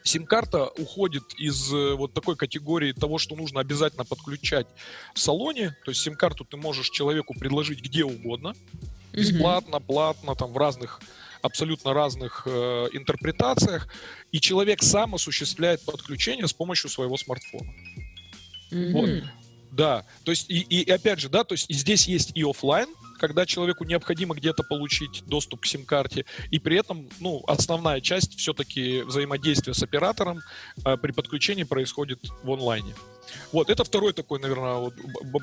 сим-карта 0.02 0.66
уходит 0.78 1.34
из 1.36 1.70
вот 1.70 2.14
такой 2.14 2.36
категории 2.36 2.92
того, 2.92 3.18
что 3.18 3.34
нужно 3.34 3.60
обязательно 3.60 4.04
подключать 4.04 4.68
в 5.14 5.18
салоне. 5.18 5.76
То 5.84 5.90
есть 5.90 6.00
сим-карту 6.02 6.44
ты 6.44 6.56
можешь 6.56 6.90
человеку 6.90 7.34
предложить 7.34 7.80
где 7.80 8.04
угодно, 8.04 8.54
бесплатно, 9.12 9.80
платно, 9.80 10.36
там 10.36 10.52
в 10.52 10.56
разных 10.56 11.00
абсолютно 11.42 11.94
разных 11.94 12.42
э, 12.46 12.88
интерпретациях, 12.92 13.88
и 14.32 14.40
человек 14.40 14.82
сам 14.82 15.14
осуществляет 15.14 15.84
подключение 15.84 16.46
с 16.46 16.52
помощью 16.52 16.90
своего 16.90 17.16
смартфона. 17.16 17.72
Mm-hmm. 18.70 18.92
Вот. 18.92 19.24
Да, 19.72 20.06
то 20.24 20.30
есть 20.30 20.48
и, 20.48 20.60
и 20.60 20.90
опять 20.90 21.20
же, 21.20 21.28
да, 21.28 21.44
то 21.44 21.52
есть 21.52 21.66
здесь 21.68 22.08
есть 22.08 22.32
и 22.34 22.42
офлайн, 22.42 22.88
когда 23.18 23.44
человеку 23.44 23.84
необходимо 23.84 24.34
где-то 24.34 24.62
получить 24.62 25.22
доступ 25.26 25.62
к 25.62 25.66
сим-карте, 25.66 26.24
и 26.50 26.58
при 26.58 26.78
этом, 26.78 27.08
ну, 27.20 27.42
основная 27.46 28.00
часть 28.00 28.38
все-таки 28.38 29.02
взаимодействия 29.02 29.74
с 29.74 29.82
оператором 29.82 30.40
э, 30.84 30.96
при 30.96 31.12
подключении 31.12 31.64
происходит 31.64 32.20
в 32.42 32.50
онлайне. 32.50 32.94
Вот, 33.52 33.70
это 33.70 33.84
второй 33.84 34.12
такой, 34.12 34.40
наверное, 34.40 34.74
вот, 34.74 34.94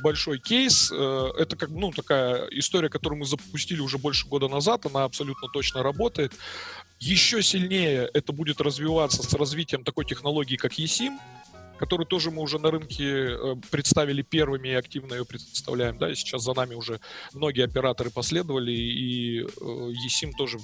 большой 0.01 0.39
кейс. 0.39 0.91
Э, 0.91 1.31
это 1.37 1.55
как, 1.55 1.69
ну, 1.69 1.91
такая 1.91 2.47
история, 2.47 2.89
которую 2.89 3.19
мы 3.19 3.25
запустили 3.25 3.81
уже 3.81 3.97
больше 3.97 4.27
года 4.27 4.47
назад, 4.47 4.85
она 4.85 5.03
абсолютно 5.03 5.47
точно 5.49 5.83
работает. 5.83 6.33
Еще 6.99 7.43
сильнее 7.43 8.09
это 8.13 8.31
будет 8.31 8.61
развиваться 8.61 9.23
с 9.23 9.33
развитием 9.33 9.83
такой 9.83 10.05
технологии, 10.05 10.55
как 10.55 10.73
eSIM, 10.79 11.17
которую 11.83 12.07
тоже 12.07 12.31
мы 12.31 12.41
уже 12.41 12.59
на 12.59 12.71
рынке 12.71 13.03
э, 13.03 13.55
представили 13.69 14.21
первыми 14.21 14.69
и 14.69 14.73
активно 14.73 15.15
ее 15.15 15.25
представляем. 15.25 15.97
Да, 15.97 16.09
и 16.09 16.15
сейчас 16.15 16.43
за 16.43 16.53
нами 16.53 16.75
уже 16.75 17.01
многие 17.33 17.65
операторы 17.65 18.09
последовали, 18.09 18.71
и 18.71 19.41
э, 19.41 19.45
eSIM 20.07 20.31
тоже 20.37 20.59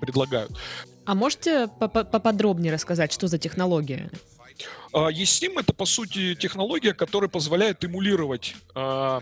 предлагают. 0.00 0.50
А 1.04 1.14
можете 1.14 1.68
поподробнее 1.68 2.72
рассказать, 2.72 3.12
что 3.12 3.26
за 3.26 3.36
технология? 3.38 4.10
А, 4.94 5.10
eSIM— 5.12 5.52
это, 5.60 5.74
по 5.74 5.84
сути, 5.84 6.34
технология, 6.34 6.94
которая 6.94 7.28
позволяет 7.28 7.84
эмулировать 7.84 8.56
а, 8.74 9.20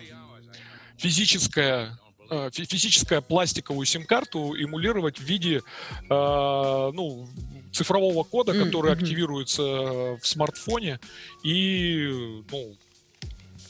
физическое 0.96 1.98
физическая 2.52 3.20
пластиковую 3.20 3.86
сим-карту 3.86 4.54
эмулировать 4.54 5.18
в 5.18 5.22
виде 5.22 5.58
э, 5.58 5.60
ну, 6.08 7.28
цифрового 7.72 8.24
кода, 8.24 8.52
который 8.52 8.92
mm-hmm. 8.92 9.02
активируется 9.02 9.62
в 9.62 10.20
смартфоне 10.22 11.00
и 11.42 12.42
ну, 12.50 12.76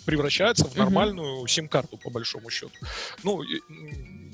превращается 0.05 0.67
в 0.67 0.77
нормальную 0.77 1.47
сим-карту, 1.47 1.97
по 1.97 2.11
большому 2.11 2.51
счету. 2.51 2.73
Ну, 3.23 3.43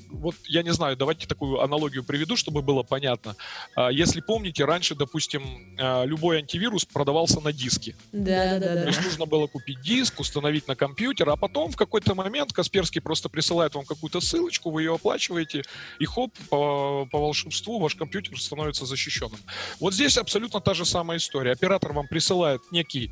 вот 0.09 0.35
я 0.45 0.63
не 0.63 0.71
знаю, 0.71 0.97
давайте 0.97 1.27
такую 1.27 1.61
аналогию 1.61 2.03
приведу, 2.03 2.35
чтобы 2.35 2.61
было 2.61 2.83
понятно. 2.83 3.35
А, 3.75 3.89
если 3.89 4.21
помните, 4.21 4.65
раньше, 4.65 4.95
допустим, 4.95 5.75
а, 5.79 6.03
любой 6.03 6.39
антивирус 6.39 6.85
продавался 6.85 7.39
на 7.39 7.53
диске. 7.53 7.95
Да, 8.11 8.59
да, 8.59 8.75
да. 8.75 8.81
То 8.81 8.87
есть 8.87 9.03
нужно 9.03 9.25
было 9.25 9.47
купить 9.47 9.81
диск, 9.81 10.19
установить 10.19 10.67
на 10.67 10.75
компьютер, 10.75 11.29
а 11.29 11.35
потом 11.35 11.71
в 11.71 11.77
какой-то 11.77 12.15
момент 12.15 12.53
Касперский 12.53 13.01
просто 13.01 13.29
присылает 13.29 13.75
вам 13.75 13.85
какую-то 13.85 14.19
ссылочку, 14.21 14.71
вы 14.71 14.83
ее 14.83 14.95
оплачиваете, 14.95 15.63
и 15.99 16.05
хоп, 16.05 16.33
по, 16.49 17.05
по 17.05 17.19
волшебству 17.19 17.79
ваш 17.79 17.95
компьютер 17.95 18.39
становится 18.39 18.85
защищенным. 18.85 19.39
Вот 19.79 19.93
здесь 19.93 20.17
абсолютно 20.17 20.59
та 20.61 20.73
же 20.73 20.85
самая 20.85 21.17
история. 21.17 21.51
Оператор 21.51 21.93
вам 21.93 22.07
присылает 22.07 22.61
некий 22.71 23.11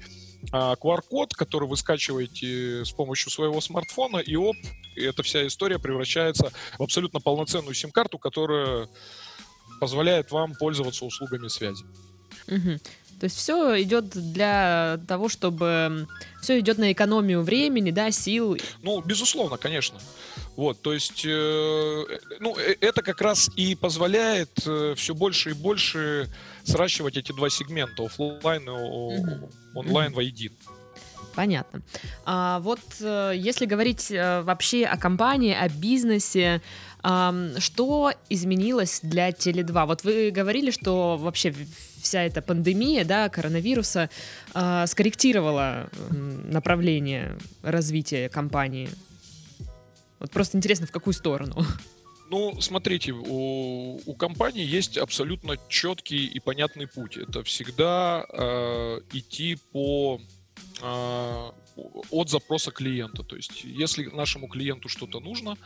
QR-код, 0.51 1.33
который 1.33 1.67
вы 1.67 1.77
скачиваете 1.77 2.85
с 2.85 2.91
помощью 2.91 3.31
своего 3.31 3.61
смартфона, 3.61 4.17
и 4.17 4.35
оп, 4.35 4.55
эта 4.95 5.23
вся 5.23 5.45
история 5.45 5.79
превращается 5.79 6.51
в 6.77 6.83
абсолютно 6.83 7.19
полноценную 7.19 7.73
сим-карту, 7.73 8.17
которая 8.17 8.87
позволяет 9.79 10.31
вам 10.31 10.53
пользоваться 10.53 11.05
услугами 11.05 11.47
связи. 11.47 11.85
Угу. 12.47 12.79
То 13.19 13.23
есть 13.25 13.37
все 13.37 13.81
идет 13.81 14.09
для 14.09 14.99
того, 15.07 15.27
чтобы 15.27 16.07
все 16.41 16.59
идет 16.59 16.77
на 16.77 16.91
экономию 16.91 17.41
времени, 17.41 17.91
да, 17.91 18.11
сил. 18.11 18.57
Ну, 18.83 19.01
безусловно, 19.01 19.57
конечно. 19.57 19.99
Вот, 20.55 20.81
то 20.81 20.91
есть, 20.91 21.23
э, 21.23 22.03
ну, 22.39 22.57
э, 22.57 22.75
это 22.81 23.03
как 23.03 23.21
раз 23.21 23.49
и 23.55 23.75
позволяет 23.75 24.49
э, 24.65 24.95
все 24.97 25.13
больше 25.13 25.51
и 25.51 25.53
больше 25.53 26.29
сращивать 26.63 27.15
эти 27.15 27.31
два 27.31 27.49
сегмента, 27.49 28.03
офлайн 28.03 28.63
и 28.63 28.69
онлайн 29.75 30.11
mm 30.11 30.15
воедино. 30.15 30.55
Понятно. 31.37 31.83
А 32.25 32.59
вот 32.61 32.79
э, 32.99 33.33
если 33.35 33.67
говорить 33.67 34.09
э, 34.09 34.41
вообще 34.41 34.85
о 34.85 34.97
компании, 34.97 35.53
о 35.53 35.69
бизнесе, 35.69 36.63
э, 37.03 37.55
что 37.59 38.11
изменилось 38.27 39.01
для 39.03 39.29
Теле2? 39.29 39.85
Вот 39.85 40.03
вы 40.03 40.31
говорили, 40.31 40.71
что 40.71 41.15
вообще 41.15 41.53
вся 42.07 42.23
эта 42.23 42.41
пандемия, 42.41 43.03
да, 43.03 43.29
коронавируса 43.29 44.09
э, 44.53 44.87
скорректировала 44.87 45.89
направление 46.09 47.37
развития 47.63 48.29
компании. 48.29 48.89
Вот 50.19 50.31
просто 50.31 50.57
интересно, 50.57 50.87
в 50.87 50.91
какую 50.91 51.13
сторону? 51.13 51.65
Ну, 52.29 52.59
смотрите, 52.61 53.11
у, 53.11 54.01
у 54.05 54.13
компании 54.15 54.65
есть 54.65 54.97
абсолютно 54.97 55.57
четкий 55.69 56.25
и 56.25 56.39
понятный 56.39 56.87
путь. 56.87 57.17
Это 57.17 57.41
всегда 57.43 58.25
э, 58.29 58.99
идти 59.13 59.57
по 59.71 60.19
э, 60.81 61.51
от 62.11 62.29
запроса 62.29 62.71
клиента. 62.71 63.23
То 63.23 63.35
есть, 63.35 63.63
если 63.63 64.05
нашему 64.05 64.47
клиенту 64.47 64.89
что-то 64.89 65.19
нужно, 65.19 65.57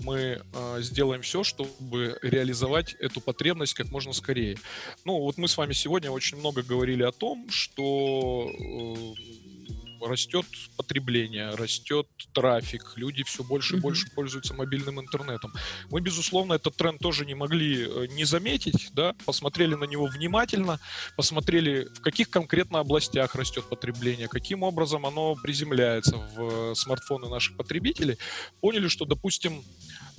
мы 0.00 0.42
э, 0.52 0.78
сделаем 0.80 1.22
все, 1.22 1.44
чтобы 1.44 2.18
реализовать 2.22 2.94
эту 2.94 3.20
потребность 3.20 3.74
как 3.74 3.90
можно 3.90 4.12
скорее. 4.12 4.56
Ну, 5.04 5.18
вот 5.20 5.38
мы 5.38 5.48
с 5.48 5.56
вами 5.56 5.72
сегодня 5.72 6.10
очень 6.10 6.38
много 6.38 6.62
говорили 6.62 7.02
о 7.02 7.12
том, 7.12 7.48
что 7.50 8.50
э, 8.50 9.81
растет 10.06 10.46
потребление, 10.76 11.50
растет 11.50 12.06
трафик, 12.32 12.92
люди 12.96 13.22
все 13.24 13.42
больше 13.42 13.76
и 13.76 13.80
больше 13.80 14.10
пользуются 14.14 14.54
мобильным 14.54 15.00
интернетом. 15.00 15.52
Мы, 15.90 16.00
безусловно, 16.00 16.54
этот 16.54 16.76
тренд 16.76 17.00
тоже 17.00 17.26
не 17.26 17.34
могли 17.34 17.84
э, 17.84 18.06
не 18.10 18.24
заметить, 18.24 18.90
да, 18.92 19.14
посмотрели 19.24 19.74
на 19.74 19.84
него 19.84 20.06
внимательно, 20.06 20.80
посмотрели, 21.16 21.88
в 21.94 22.00
каких 22.00 22.30
конкретно 22.30 22.80
областях 22.80 23.34
растет 23.34 23.64
потребление, 23.68 24.28
каким 24.28 24.62
образом 24.62 25.06
оно 25.06 25.34
приземляется 25.34 26.16
в 26.16 26.74
смартфоны 26.74 27.28
наших 27.28 27.56
потребителей, 27.56 28.18
поняли, 28.60 28.88
что, 28.88 29.04
допустим, 29.04 29.64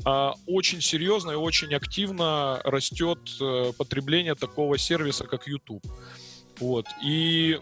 а, 0.06 0.34
очень 0.48 0.82
серьезно 0.82 1.32
и 1.32 1.36
очень 1.36 1.74
активно 1.74 2.60
растет 2.64 3.20
э, 3.40 3.72
потребление 3.78 4.36
такого 4.36 4.78
сервиса, 4.78 5.26
как 5.26 5.48
YouTube. 5.48 5.86
Вот. 6.60 6.86
И 7.04 7.60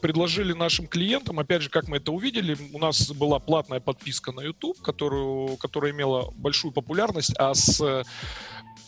предложили 0.00 0.52
нашим 0.52 0.86
клиентам, 0.86 1.38
опять 1.38 1.62
же, 1.62 1.70
как 1.70 1.88
мы 1.88 1.96
это 1.96 2.12
увидели, 2.12 2.56
у 2.72 2.78
нас 2.78 3.10
была 3.10 3.38
платная 3.38 3.80
подписка 3.80 4.32
на 4.32 4.40
YouTube, 4.40 4.80
которую, 4.82 5.56
которая 5.56 5.92
имела 5.92 6.30
большую 6.32 6.72
популярность, 6.72 7.34
а 7.38 7.54
с 7.54 8.04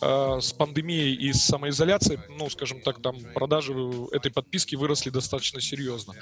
а, 0.01 0.39
с 0.41 0.53
пандемией 0.53 1.15
и 1.15 1.33
с 1.33 1.43
самоизоляцией, 1.43 2.19
ну, 2.29 2.49
скажем 2.49 2.81
так, 2.81 3.01
там 3.01 3.17
продажи 3.33 3.73
этой 4.11 4.31
подписки 4.31 4.75
выросли 4.75 5.09
достаточно 5.09 5.61
серьезно. 5.61 6.13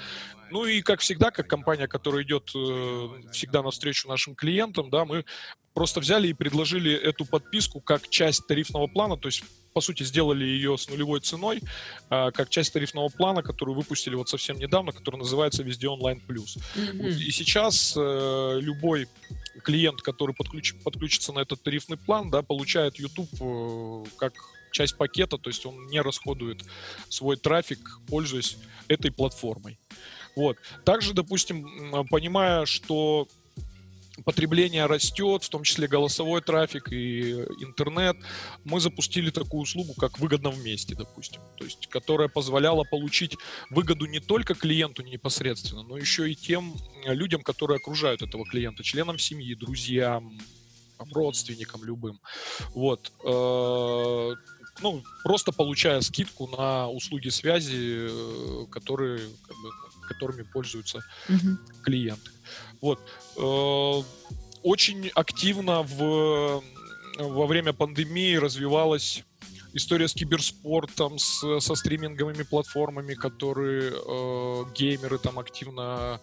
Ну 0.50 0.64
и, 0.64 0.82
как 0.82 1.00
всегда, 1.00 1.30
как 1.30 1.48
компания, 1.48 1.88
которая 1.88 2.22
идет 2.22 2.50
э, 2.54 3.08
всегда 3.32 3.62
навстречу 3.62 4.08
нашим 4.08 4.34
клиентам, 4.34 4.90
да, 4.90 5.04
мы 5.04 5.24
просто 5.72 6.00
взяли 6.00 6.28
и 6.28 6.32
предложили 6.32 6.92
эту 6.92 7.24
подписку 7.24 7.80
как 7.80 8.08
часть 8.08 8.46
тарифного 8.46 8.86
плана, 8.86 9.16
то 9.16 9.28
есть 9.28 9.42
по 9.74 9.80
сути, 9.80 10.04
сделали 10.04 10.44
ее 10.44 10.78
с 10.78 10.88
нулевой 10.88 11.20
ценой, 11.20 11.60
а, 12.08 12.30
как 12.30 12.48
часть 12.48 12.72
тарифного 12.72 13.08
плана, 13.08 13.42
который 13.42 13.74
выпустили 13.74 14.14
вот 14.14 14.28
совсем 14.28 14.56
недавно, 14.56 14.92
который 14.92 15.16
называется 15.16 15.64
«Везде 15.64 15.88
онлайн 15.88 16.20
плюс». 16.20 16.56
Mm-hmm. 16.76 17.14
И 17.14 17.30
сейчас 17.32 17.94
э, 17.96 18.58
любой 18.60 19.08
клиент, 19.62 20.02
который 20.02 20.34
подключ, 20.34 20.74
подключится 20.82 21.32
на 21.32 21.40
этот 21.40 21.62
тарифный 21.62 21.96
план, 21.96 22.30
да, 22.30 22.42
получает 22.42 22.98
YouTube 22.98 23.30
э, 23.40 24.04
как 24.18 24.32
часть 24.70 24.96
пакета, 24.96 25.38
то 25.38 25.50
есть 25.50 25.64
он 25.64 25.86
не 25.86 26.00
расходует 26.00 26.64
свой 27.08 27.36
трафик, 27.36 28.00
пользуясь 28.08 28.58
этой 28.88 29.12
платформой. 29.12 29.78
Вот. 30.34 30.58
Также, 30.84 31.14
допустим, 31.14 32.06
понимая, 32.10 32.66
что 32.66 33.28
потребление 34.24 34.86
растет, 34.86 35.44
в 35.44 35.48
том 35.48 35.62
числе 35.62 35.86
голосовой 35.86 36.40
трафик 36.40 36.92
и 36.92 37.32
интернет, 37.60 38.16
мы 38.64 38.80
запустили 38.80 39.30
такую 39.30 39.62
услугу, 39.62 39.94
как 39.94 40.18
выгодно 40.18 40.50
вместе, 40.50 40.94
допустим, 40.94 41.40
то 41.56 41.64
есть, 41.64 41.86
которая 41.88 42.28
позволяла 42.28 42.84
получить 42.84 43.36
выгоду 43.70 44.06
не 44.06 44.20
только 44.20 44.54
клиенту 44.54 45.02
непосредственно, 45.02 45.82
но 45.82 45.96
еще 45.96 46.30
и 46.30 46.34
тем 46.34 46.74
людям, 47.06 47.42
которые 47.42 47.76
окружают 47.76 48.22
этого 48.22 48.44
клиента, 48.44 48.82
членам 48.82 49.18
семьи, 49.18 49.54
друзьям, 49.54 50.38
родственникам 51.12 51.84
любым. 51.84 52.20
Вот. 52.74 53.12
Э, 53.24 54.34
ну, 54.80 55.02
просто 55.22 55.52
получая 55.52 56.00
скидку 56.00 56.46
на 56.46 56.88
услуги 56.88 57.28
связи, 57.28 58.08
э, 58.08 58.66
которые, 58.70 59.18
как 59.46 59.56
бы, 59.56 59.70
которыми 60.08 60.42
пользуются 60.42 60.98
угу. 61.28 61.58
клиенты. 61.82 62.30
Вот. 62.84 63.00
Э, 63.38 64.02
очень 64.62 65.10
активно 65.14 65.82
в, 65.84 66.62
во 67.18 67.46
время 67.46 67.72
пандемии 67.72 68.36
развивалась 68.36 69.24
история 69.72 70.06
с 70.06 70.12
киберспортом, 70.12 71.18
с, 71.18 71.60
со 71.60 71.74
стриминговыми 71.76 72.42
платформами, 72.42 73.14
которые 73.14 73.90
э, 73.90 74.64
геймеры 74.74 75.16
там 75.16 75.38
активно, 75.38 76.20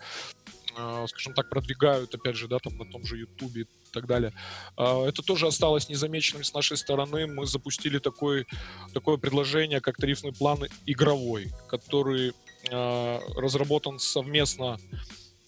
э, 0.78 1.06
скажем 1.08 1.34
так, 1.34 1.50
продвигают, 1.50 2.14
опять 2.14 2.36
же, 2.36 2.48
да, 2.48 2.60
там 2.60 2.78
на 2.78 2.86
том 2.86 3.06
же 3.06 3.18
Ютубе 3.18 3.64
и 3.64 3.92
так 3.92 4.06
далее. 4.06 4.32
Э, 4.78 5.06
это 5.08 5.24
тоже 5.24 5.48
осталось 5.48 5.90
незамеченным 5.90 6.44
с 6.44 6.54
нашей 6.54 6.78
стороны. 6.78 7.26
Мы 7.26 7.48
запустили 7.48 7.98
такой, 7.98 8.46
такое 8.94 9.18
предложение, 9.18 9.82
как 9.82 9.98
тарифный 9.98 10.32
план 10.32 10.60
игровой, 10.86 11.52
который 11.68 12.34
э, 12.70 13.20
разработан 13.36 13.98
совместно 13.98 14.78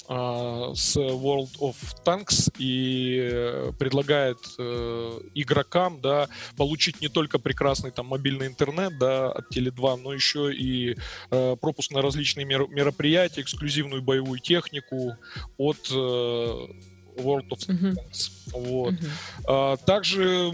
с 0.06 0.98
World 0.98 1.58
of 1.60 1.76
Tanks 2.06 2.54
и 2.58 3.20
э, 3.22 3.72
предлагает 3.80 4.38
э, 4.60 5.20
игрокам 5.34 6.02
да, 6.02 6.28
получить 6.58 7.00
не 7.00 7.08
только 7.08 7.40
прекрасный 7.40 7.92
там 7.92 8.08
мобильный 8.08 8.48
интернет 8.48 8.98
да, 8.98 9.32
от 9.32 9.56
Теле2, 9.56 10.02
но 10.02 10.14
еще 10.14 10.54
и 10.54 10.98
э, 11.32 11.56
пропуск 11.60 11.92
на 11.92 12.02
различные 12.02 12.46
мер- 12.46 12.68
мероприятия, 12.68 13.42
эксклюзивную 13.42 14.02
боевую 14.02 14.40
технику 14.40 15.16
от 15.58 15.90
э, 15.90 15.94
World 15.94 17.50
of 17.50 17.60
Tanks. 17.68 17.96
Uh-huh. 17.98 18.60
Вот. 18.60 18.94
Uh-huh. 18.94 19.10
А, 19.48 19.78
также, 19.78 20.52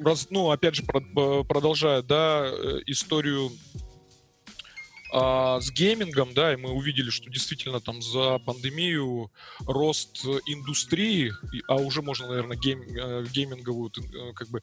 раз, 0.00 0.28
ну, 0.30 0.50
опять 0.50 0.76
же, 0.76 0.84
про- 0.84 1.44
продолжая 1.44 2.02
да, 2.02 2.46
э, 2.46 2.80
историю 2.86 3.50
а, 5.16 5.60
с 5.60 5.70
геймингом, 5.70 6.34
да, 6.34 6.52
и 6.52 6.56
мы 6.56 6.70
увидели, 6.72 7.08
что 7.08 7.30
действительно 7.30 7.78
там 7.78 8.02
за 8.02 8.40
пандемию 8.40 9.30
рост 9.60 10.24
индустрии, 10.46 11.32
а 11.68 11.76
уже 11.76 12.02
можно, 12.02 12.26
наверное, 12.26 12.56
гейм, 12.56 12.80
э, 12.82 13.24
гейминговую, 13.30 13.92
э, 13.96 14.32
как 14.32 14.48
бы, 14.48 14.60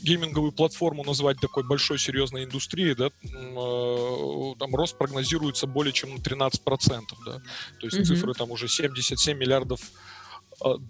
гейминговую 0.00 0.52
платформу 0.52 1.04
назвать 1.04 1.38
такой 1.38 1.64
большой 1.64 1.98
серьезной 1.98 2.44
индустрией, 2.44 2.94
да, 2.94 3.08
э, 3.08 4.58
там 4.58 4.74
рост 4.74 4.96
прогнозируется 4.96 5.66
более 5.66 5.92
чем 5.92 6.14
на 6.14 6.18
13%, 6.18 7.18
да, 7.26 7.42
то 7.78 7.86
есть 7.86 7.98
mm-hmm. 7.98 8.04
цифры 8.04 8.32
там 8.32 8.50
уже 8.52 8.68
77 8.68 9.36
миллиардов 9.36 9.82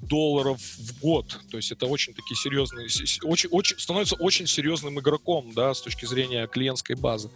долларов 0.03 0.61
в 0.61 1.01
год. 1.01 1.39
То 1.51 1.57
есть 1.57 1.73
это 1.73 1.87
очень 1.87 2.15
такие 2.15 2.37
серьезные, 2.37 2.87
очень, 3.23 3.49
очень, 3.51 3.79
становится 3.79 4.17
очень 4.17 4.47
серьезным 4.47 4.99
игроком, 5.01 5.53
да, 5.55 5.75
с 5.75 5.81
точки 5.81 6.07
зрения 6.07 6.47
клиентской 6.47 6.97
базы. 6.97 7.31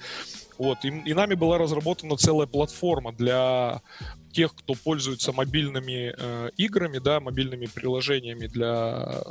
Вот, 0.58 0.84
и, 0.84 0.88
и 0.88 1.14
нами 1.14 1.34
была 1.34 1.58
разработана 1.58 2.16
целая 2.16 2.46
платформа 2.46 3.12
для 3.12 3.82
тех, 4.32 4.54
кто 4.54 4.74
пользуется 4.74 5.32
мобильными 5.32 6.14
э, 6.16 6.50
играми, 6.56 6.98
да, 6.98 7.20
мобильными 7.20 7.66
приложениями 7.66 8.46
для 8.46 9.22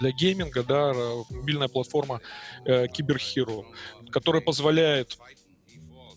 для 0.00 0.12
гейминга, 0.12 0.62
да, 0.62 0.92
мобильная 1.30 1.66
платформа 1.66 2.20
э, 2.64 2.86
Cyber 2.86 3.64
которая 4.10 4.40
позволяет 4.40 5.18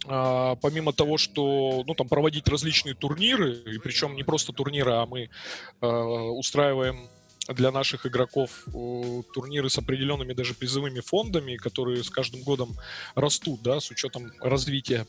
а, 0.07 0.55
помимо 0.55 0.93
того, 0.93 1.17
что 1.17 1.83
ну, 1.85 1.93
там, 1.95 2.07
проводить 2.07 2.47
различные 2.47 2.95
турниры, 2.95 3.55
и 3.55 3.77
причем 3.79 4.15
не 4.15 4.23
просто 4.23 4.53
турниры, 4.53 4.91
а 4.91 5.05
мы 5.05 5.29
э, 5.81 5.87
устраиваем 5.87 7.09
для 7.47 7.71
наших 7.71 8.05
игроков 8.05 8.65
э, 8.67 9.21
турниры 9.33 9.69
с 9.69 9.77
определенными 9.77 10.33
даже 10.33 10.53
призовыми 10.53 10.99
фондами, 10.99 11.55
которые 11.57 12.03
с 12.03 12.09
каждым 12.09 12.41
годом 12.41 12.75
растут, 13.15 13.61
да, 13.61 13.79
с 13.79 13.91
учетом 13.91 14.31
развития 14.41 15.05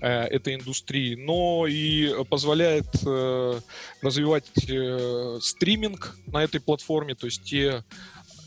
э, 0.00 0.08
этой 0.08 0.54
индустрии, 0.54 1.14
но 1.14 1.66
и 1.66 2.24
позволяет 2.24 2.88
э, 3.06 3.60
развивать 4.02 4.50
э, 4.68 5.38
стриминг 5.40 6.16
на 6.26 6.42
этой 6.42 6.60
платформе, 6.60 7.14
то 7.14 7.26
есть 7.26 7.44
те 7.44 7.84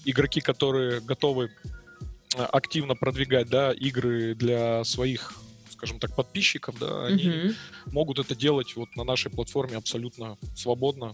игроки, 0.06 0.42
которые 0.42 1.00
готовы 1.00 1.52
э, 2.36 2.44
активно 2.44 2.96
продвигать 2.96 3.50
да, 3.50 3.72
игры 3.72 4.36
для 4.36 4.84
своих 4.84 5.34
скажем 5.84 6.00
так, 6.00 6.16
подписчиков, 6.16 6.80
да, 6.80 7.08
они 7.08 7.24
mm-hmm. 7.24 7.56
могут 7.92 8.18
это 8.18 8.36
делать 8.36 8.74
вот 8.78 8.96
на 8.96 9.04
нашей 9.04 9.30
платформе 9.30 9.76
абсолютно 9.76 10.38
свободно 10.56 11.12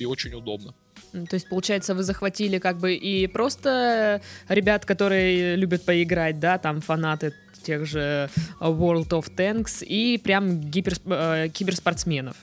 и 0.00 0.06
очень 0.06 0.34
удобно. 0.34 0.74
То 1.12 1.34
есть, 1.34 1.48
получается, 1.48 1.94
вы 1.94 2.02
захватили 2.02 2.58
как 2.58 2.78
бы 2.78 2.94
и 2.94 3.28
просто 3.28 4.20
ребят, 4.48 4.84
которые 4.84 5.54
любят 5.54 5.84
поиграть, 5.84 6.40
да, 6.40 6.58
там 6.58 6.80
фанаты 6.80 7.32
тех 7.62 7.86
же 7.86 8.28
World 8.60 9.10
of 9.10 9.32
Tanks, 9.36 9.84
и 9.84 10.18
прям 10.18 10.60
гипер, 10.60 10.94
э, 11.04 11.48
киберспортсменов. 11.52 12.36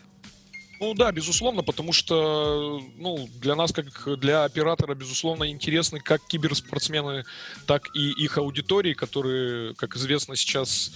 Ну 0.79 0.93
да, 0.93 1.11
безусловно, 1.11 1.63
потому 1.63 1.93
что 1.93 2.81
ну, 2.97 3.29
для 3.39 3.55
нас, 3.55 3.71
как 3.71 4.19
для 4.19 4.43
оператора, 4.43 4.93
безусловно, 4.93 5.49
интересны 5.49 5.99
как 5.99 6.25
киберспортсмены, 6.27 7.23
так 7.65 7.95
и 7.95 8.11
их 8.23 8.38
аудитории, 8.38 8.93
которые, 8.93 9.73
как 9.75 9.95
известно, 9.95 10.35
сейчас 10.35 10.91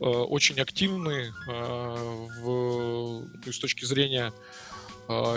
э, 0.00 0.04
очень 0.04 0.60
активны 0.60 1.32
э, 1.48 2.26
в, 2.42 3.24
то 3.40 3.46
есть, 3.46 3.58
с 3.58 3.60
точки 3.60 3.84
зрения 3.84 4.32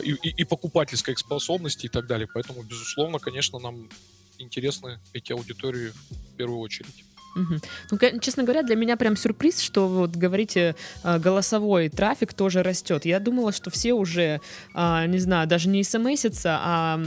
и, 0.04 0.12
и, 0.12 0.30
и 0.42 0.44
покупательской 0.44 1.18
способности 1.18 1.88
и 1.88 1.90
так 1.90 2.06
далее. 2.06 2.28
Поэтому, 2.32 2.62
безусловно, 2.62 3.18
конечно, 3.18 3.58
нам 3.58 3.90
интересны 4.38 5.00
эти 5.14 5.34
аудитории 5.34 5.90
в 5.90 6.36
первую 6.38 6.60
очередь. 6.60 7.04
Ну, 7.36 8.20
честно 8.20 8.44
говоря, 8.44 8.64
для 8.64 8.76
меня 8.76 8.96
прям 8.98 9.16
сюрприз, 9.16 9.60
что 9.60 9.88
вот 9.88 10.16
говорите, 10.16 10.76
а, 11.04 11.20
голосовой 11.20 11.90
трафик 11.90 12.34
тоже 12.34 12.64
растет. 12.64 13.06
Я 13.06 13.20
думала, 13.20 13.52
что 13.52 13.70
все 13.70 13.94
уже, 13.94 14.40
а, 14.74 15.06
не 15.08 15.20
знаю, 15.20 15.48
даже 15.48 15.70
не 15.70 15.84
смсятся, 15.84 16.60
а 16.62 17.00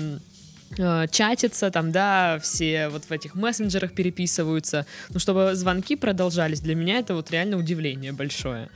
чатятся 1.13 1.71
там, 1.71 1.93
да, 1.93 2.41
все 2.43 2.89
вот 2.89 3.05
в 3.05 3.13
этих 3.13 3.37
мессенджерах 3.37 3.95
переписываются. 3.95 4.85
Ну, 5.11 5.21
чтобы 5.21 5.55
звонки 5.55 5.95
продолжались, 5.95 6.61
для 6.61 6.75
меня 6.75 6.99
это 6.99 7.15
вот 7.15 7.31
реально 7.31 7.57
удивление 7.57 8.13
большое. 8.13 8.69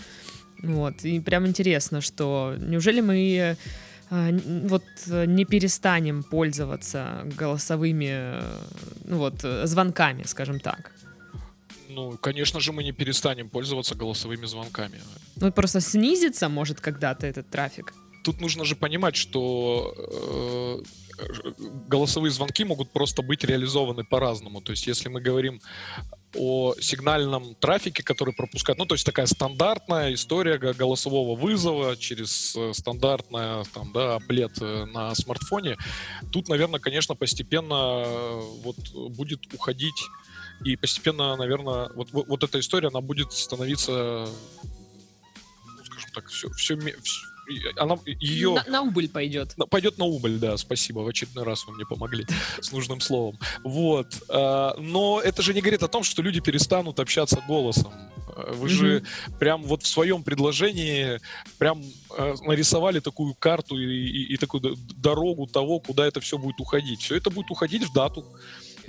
Вот, 0.62 1.04
и 1.04 1.18
прям 1.18 1.48
интересно, 1.48 2.00
что 2.00 2.54
неужели 2.58 3.00
мы 3.00 3.56
вот 4.10 4.84
не 5.06 5.44
перестанем 5.44 6.22
пользоваться 6.22 7.26
голосовыми 7.36 8.40
ну, 9.04 9.18
вот, 9.18 9.42
звонками, 9.64 10.22
скажем 10.26 10.60
так? 10.60 10.92
Ну, 11.90 12.16
конечно 12.18 12.60
же, 12.60 12.72
мы 12.72 12.84
не 12.84 12.92
перестанем 12.92 13.48
пользоваться 13.48 13.94
голосовыми 13.94 14.46
звонками. 14.46 15.00
Ну, 15.36 15.52
просто 15.52 15.80
снизится, 15.80 16.48
может, 16.48 16.80
когда-то 16.80 17.26
этот 17.26 17.50
трафик. 17.50 17.94
Тут 18.24 18.40
нужно 18.40 18.64
же 18.64 18.76
понимать, 18.76 19.16
что 19.16 19.94
э, 19.96 20.82
голосовые 21.88 22.30
звонки 22.30 22.64
могут 22.64 22.92
просто 22.92 23.22
быть 23.22 23.44
реализованы 23.44 24.04
по-разному. 24.04 24.60
То 24.60 24.72
есть, 24.72 24.86
если 24.86 25.08
мы 25.08 25.20
говорим 25.20 25.60
о 26.36 26.74
сигнальном 26.80 27.54
трафике, 27.56 28.02
который 28.02 28.34
пропускает, 28.34 28.78
ну, 28.78 28.86
то 28.86 28.94
есть 28.94 29.04
такая 29.04 29.26
стандартная 29.26 30.14
история 30.14 30.58
голосового 30.58 31.36
вызова 31.36 31.96
через 31.96 32.54
э, 32.56 32.72
стандартная, 32.72 33.64
там, 33.74 33.92
да, 33.92 34.16
аплет 34.16 34.52
э, 34.60 34.84
на 34.86 35.14
смартфоне. 35.14 35.76
Тут, 36.32 36.48
наверное, 36.48 36.78
конечно, 36.78 37.14
постепенно 37.14 38.04
э, 38.04 38.40
вот 38.62 38.76
будет 39.10 39.52
уходить 39.52 40.06
и 40.64 40.76
постепенно, 40.76 41.36
наверное, 41.36 41.90
вот, 41.94 42.10
вот, 42.12 42.28
вот 42.28 42.44
эта 42.44 42.60
история, 42.60 42.88
она 42.88 43.00
будет 43.00 43.32
становиться, 43.32 44.28
ну, 45.64 45.84
скажем 45.84 46.10
так, 46.14 46.28
все, 46.28 46.50
все, 46.50 46.76
все 46.76 47.30
она 47.76 47.96
ее... 48.06 48.54
На, 48.54 48.70
на 48.70 48.82
убыль 48.82 49.08
пойдет. 49.08 49.54
Пойдет 49.70 49.98
на 49.98 50.04
убыль, 50.04 50.38
да, 50.38 50.56
спасибо. 50.56 51.00
В 51.00 51.08
очередной 51.08 51.44
раз 51.44 51.66
вы 51.66 51.74
мне 51.74 51.84
помогли 51.84 52.26
с 52.60 52.72
нужным 52.72 53.00
словом. 53.00 53.38
Вот. 53.64 54.22
А, 54.28 54.76
но 54.78 55.20
это 55.22 55.42
же 55.42 55.54
не 55.54 55.60
говорит 55.60 55.82
о 55.82 55.88
том, 55.88 56.02
что 56.02 56.22
люди 56.22 56.40
перестанут 56.40 57.00
общаться 57.00 57.42
голосом. 57.46 57.92
Вы 58.54 58.68
же 58.68 59.02
прям 59.38 59.62
вот 59.64 59.82
в 59.82 59.86
своем 59.86 60.22
предложении 60.22 61.20
прям 61.58 61.82
э, 62.16 62.34
нарисовали 62.42 63.00
такую 63.00 63.34
карту 63.34 63.76
и, 63.76 63.84
и, 63.84 64.34
и 64.34 64.36
такую 64.36 64.76
дорогу 64.96 65.46
того, 65.46 65.80
куда 65.80 66.06
это 66.06 66.20
все 66.20 66.38
будет 66.38 66.60
уходить. 66.60 67.00
Все 67.00 67.16
это 67.16 67.30
будет 67.30 67.50
уходить 67.50 67.84
в 67.84 67.92
дату. 67.92 68.24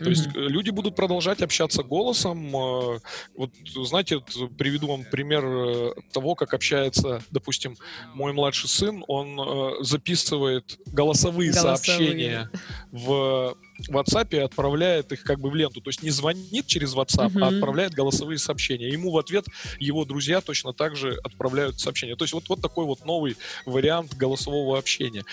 То 0.03 0.09
есть 0.09 0.27
э, 0.27 0.39
люди 0.39 0.69
будут 0.69 0.95
продолжать 0.95 1.41
общаться 1.41 1.83
голосом. 1.83 2.55
Э, 2.55 2.99
вот, 3.35 3.51
знаете, 3.65 4.21
приведу 4.57 4.87
вам 4.87 5.03
пример 5.03 5.43
э, 5.45 5.93
того, 6.11 6.35
как 6.35 6.53
общается, 6.53 7.21
допустим, 7.31 7.75
мой 8.13 8.33
младший 8.33 8.69
сын. 8.69 9.03
Он 9.07 9.83
записывает 9.83 10.79
голосовые, 10.87 11.51
голосовые. 11.51 11.53
сообщения 11.53 12.49
в 12.91 13.55
WhatsApp 13.89 14.27
и 14.31 14.37
отправляет 14.37 15.11
их 15.11 15.23
как 15.23 15.39
бы 15.39 15.49
в 15.49 15.55
ленту. 15.55 15.81
То 15.81 15.89
есть 15.89 16.03
не 16.03 16.11
звонит 16.11 16.67
через 16.67 16.95
WhatsApp, 16.95 17.33
uh-huh. 17.33 17.43
а 17.43 17.47
отправляет 17.47 17.93
голосовые 17.93 18.37
сообщения. 18.37 18.89
Ему 18.89 19.11
в 19.11 19.17
ответ 19.17 19.45
его 19.79 20.05
друзья 20.05 20.41
точно 20.41 20.73
так 20.73 20.95
же 20.95 21.19
отправляют 21.23 21.79
сообщения. 21.79 22.15
То 22.15 22.23
есть 22.23 22.33
вот, 22.33 22.47
вот 22.49 22.61
такой 22.61 22.85
вот 22.85 23.05
новый 23.05 23.37
вариант 23.65 24.15
голосового 24.15 24.77
общения. 24.77 25.23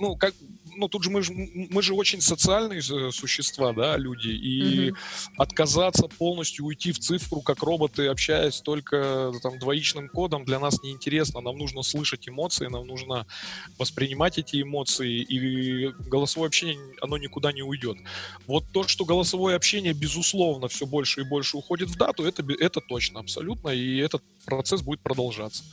Ну, 0.00 0.16
как 0.16 0.34
ну 0.76 0.88
тут 0.88 1.04
же 1.04 1.10
мы 1.10 1.22
же 1.22 1.32
мы 1.34 1.82
же 1.82 1.94
очень 1.94 2.20
социальные 2.20 2.82
существа, 3.12 3.72
да, 3.72 3.96
люди, 3.96 4.28
и 4.28 4.90
mm 4.90 4.94
отказаться 5.36 6.08
полностью 6.08 6.64
уйти 6.64 6.92
в 6.92 6.98
цифру, 6.98 7.40
как 7.40 7.62
роботы, 7.62 8.06
общаясь 8.06 8.60
только 8.60 9.32
там 9.42 9.58
двоичным 9.58 10.08
кодом, 10.08 10.44
для 10.44 10.58
нас 10.58 10.82
неинтересно. 10.82 11.40
Нам 11.40 11.58
нужно 11.58 11.82
слышать 11.82 12.28
эмоции, 12.28 12.66
нам 12.66 12.86
нужно 12.86 13.26
воспринимать 13.78 14.38
эти 14.38 14.62
эмоции, 14.62 15.22
и 15.22 15.88
голосовое 16.08 16.48
общение 16.48 16.78
оно 17.00 17.18
никуда 17.18 17.52
не 17.52 17.62
уйдет. 17.62 17.96
Вот 18.46 18.64
то, 18.72 18.86
что 18.86 19.04
голосовое 19.04 19.56
общение 19.56 19.92
безусловно 19.92 20.68
все 20.68 20.86
больше 20.86 21.22
и 21.22 21.24
больше 21.24 21.56
уходит 21.56 21.88
в 21.90 21.96
дату, 21.96 22.24
это 22.24 22.44
это 22.60 22.80
точно 22.80 23.20
абсолютно, 23.20 23.70
и 23.70 23.98
этот 23.98 24.22
процесс 24.44 24.82
будет 24.82 25.00
продолжаться. 25.00 25.64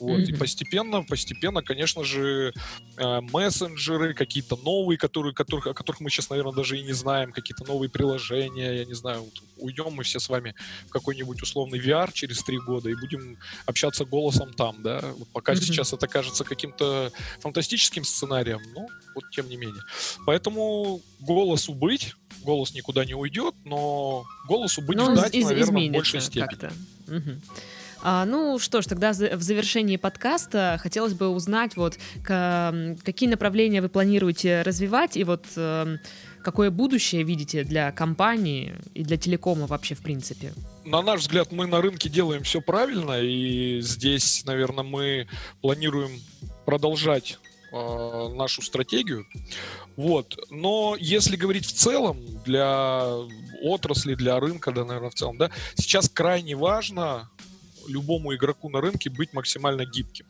Вот, 0.00 0.20
mm-hmm. 0.20 0.30
И 0.30 0.32
постепенно, 0.32 1.02
постепенно, 1.02 1.62
конечно 1.62 2.04
же, 2.04 2.54
э, 2.96 3.20
мессенджеры, 3.20 4.14
какие-то 4.14 4.56
новые, 4.56 4.96
которые, 4.96 5.34
которых, 5.34 5.66
о 5.66 5.74
которых 5.74 6.00
мы 6.00 6.08
сейчас, 6.08 6.30
наверное, 6.30 6.54
даже 6.54 6.78
и 6.78 6.82
не 6.82 6.92
знаем, 6.92 7.32
какие-то 7.32 7.64
новые 7.64 7.90
приложения, 7.90 8.78
я 8.78 8.84
не 8.86 8.94
знаю, 8.94 9.22
вот, 9.22 9.34
уйдем 9.58 9.92
мы 9.92 10.02
все 10.02 10.18
с 10.18 10.28
вами 10.28 10.54
в 10.86 10.90
какой-нибудь 10.90 11.42
условный 11.42 11.78
VR 11.78 12.10
через 12.12 12.42
три 12.42 12.58
года 12.58 12.88
и 12.88 12.94
будем 12.94 13.36
общаться 13.66 14.06
голосом 14.06 14.54
там, 14.54 14.82
да. 14.82 15.00
Вот 15.18 15.28
пока 15.28 15.52
mm-hmm. 15.52 15.60
сейчас 15.60 15.92
это 15.92 16.06
кажется 16.06 16.44
каким-то 16.44 17.12
фантастическим 17.40 18.04
сценарием, 18.04 18.62
но 18.74 18.86
вот 19.14 19.24
тем 19.30 19.48
не 19.48 19.56
менее. 19.56 19.82
Поэтому 20.24 21.02
голосу 21.20 21.74
быть, 21.74 22.14
голос 22.42 22.72
никуда 22.74 23.04
не 23.04 23.14
уйдет, 23.14 23.54
но 23.64 24.24
голосу 24.48 24.80
быть 24.80 24.96
но 24.96 25.14
ждать, 25.14 25.34
из- 25.34 25.44
наверное, 25.44 25.88
в 25.88 25.92
большей 25.92 26.20
степени. 26.20 26.70
Угу. 27.06 27.40
А, 28.02 28.24
ну 28.24 28.58
что 28.58 28.80
ж, 28.80 28.86
тогда 28.86 29.12
в 29.12 29.42
завершении 29.42 29.96
подкаста 29.96 30.78
хотелось 30.80 31.14
бы 31.14 31.28
узнать, 31.28 31.76
вот 31.76 31.98
к, 32.22 32.96
какие 33.02 33.28
направления 33.28 33.82
вы 33.82 33.88
планируете 33.88 34.62
развивать 34.62 35.16
и 35.16 35.24
вот 35.24 35.44
э, 35.56 35.98
какое 36.42 36.70
будущее 36.70 37.22
видите 37.22 37.62
для 37.64 37.92
компании 37.92 38.74
и 38.94 39.04
для 39.04 39.16
телекома 39.18 39.66
вообще 39.66 39.94
в 39.94 40.00
принципе? 40.00 40.52
На 40.84 41.02
наш 41.02 41.20
взгляд, 41.20 41.52
мы 41.52 41.66
на 41.66 41.82
рынке 41.82 42.08
делаем 42.08 42.42
все 42.42 42.60
правильно, 42.62 43.20
и 43.20 43.80
здесь, 43.82 44.44
наверное, 44.46 44.84
мы 44.84 45.28
планируем 45.60 46.10
продолжать 46.64 47.38
э, 47.70 48.28
нашу 48.34 48.62
стратегию. 48.62 49.26
Вот. 49.96 50.38
Но 50.50 50.96
если 50.98 51.36
говорить 51.36 51.66
в 51.66 51.72
целом 51.72 52.18
для 52.46 53.12
отрасли, 53.62 54.14
для 54.14 54.40
рынка, 54.40 54.72
да, 54.72 54.86
наверное, 54.86 55.10
в 55.10 55.14
целом, 55.14 55.36
да, 55.36 55.50
сейчас 55.74 56.08
крайне 56.08 56.56
важно 56.56 57.28
любому 57.88 58.34
игроку 58.34 58.68
на 58.68 58.80
рынке 58.80 59.10
быть 59.10 59.32
максимально 59.32 59.84
гибким. 59.84 60.26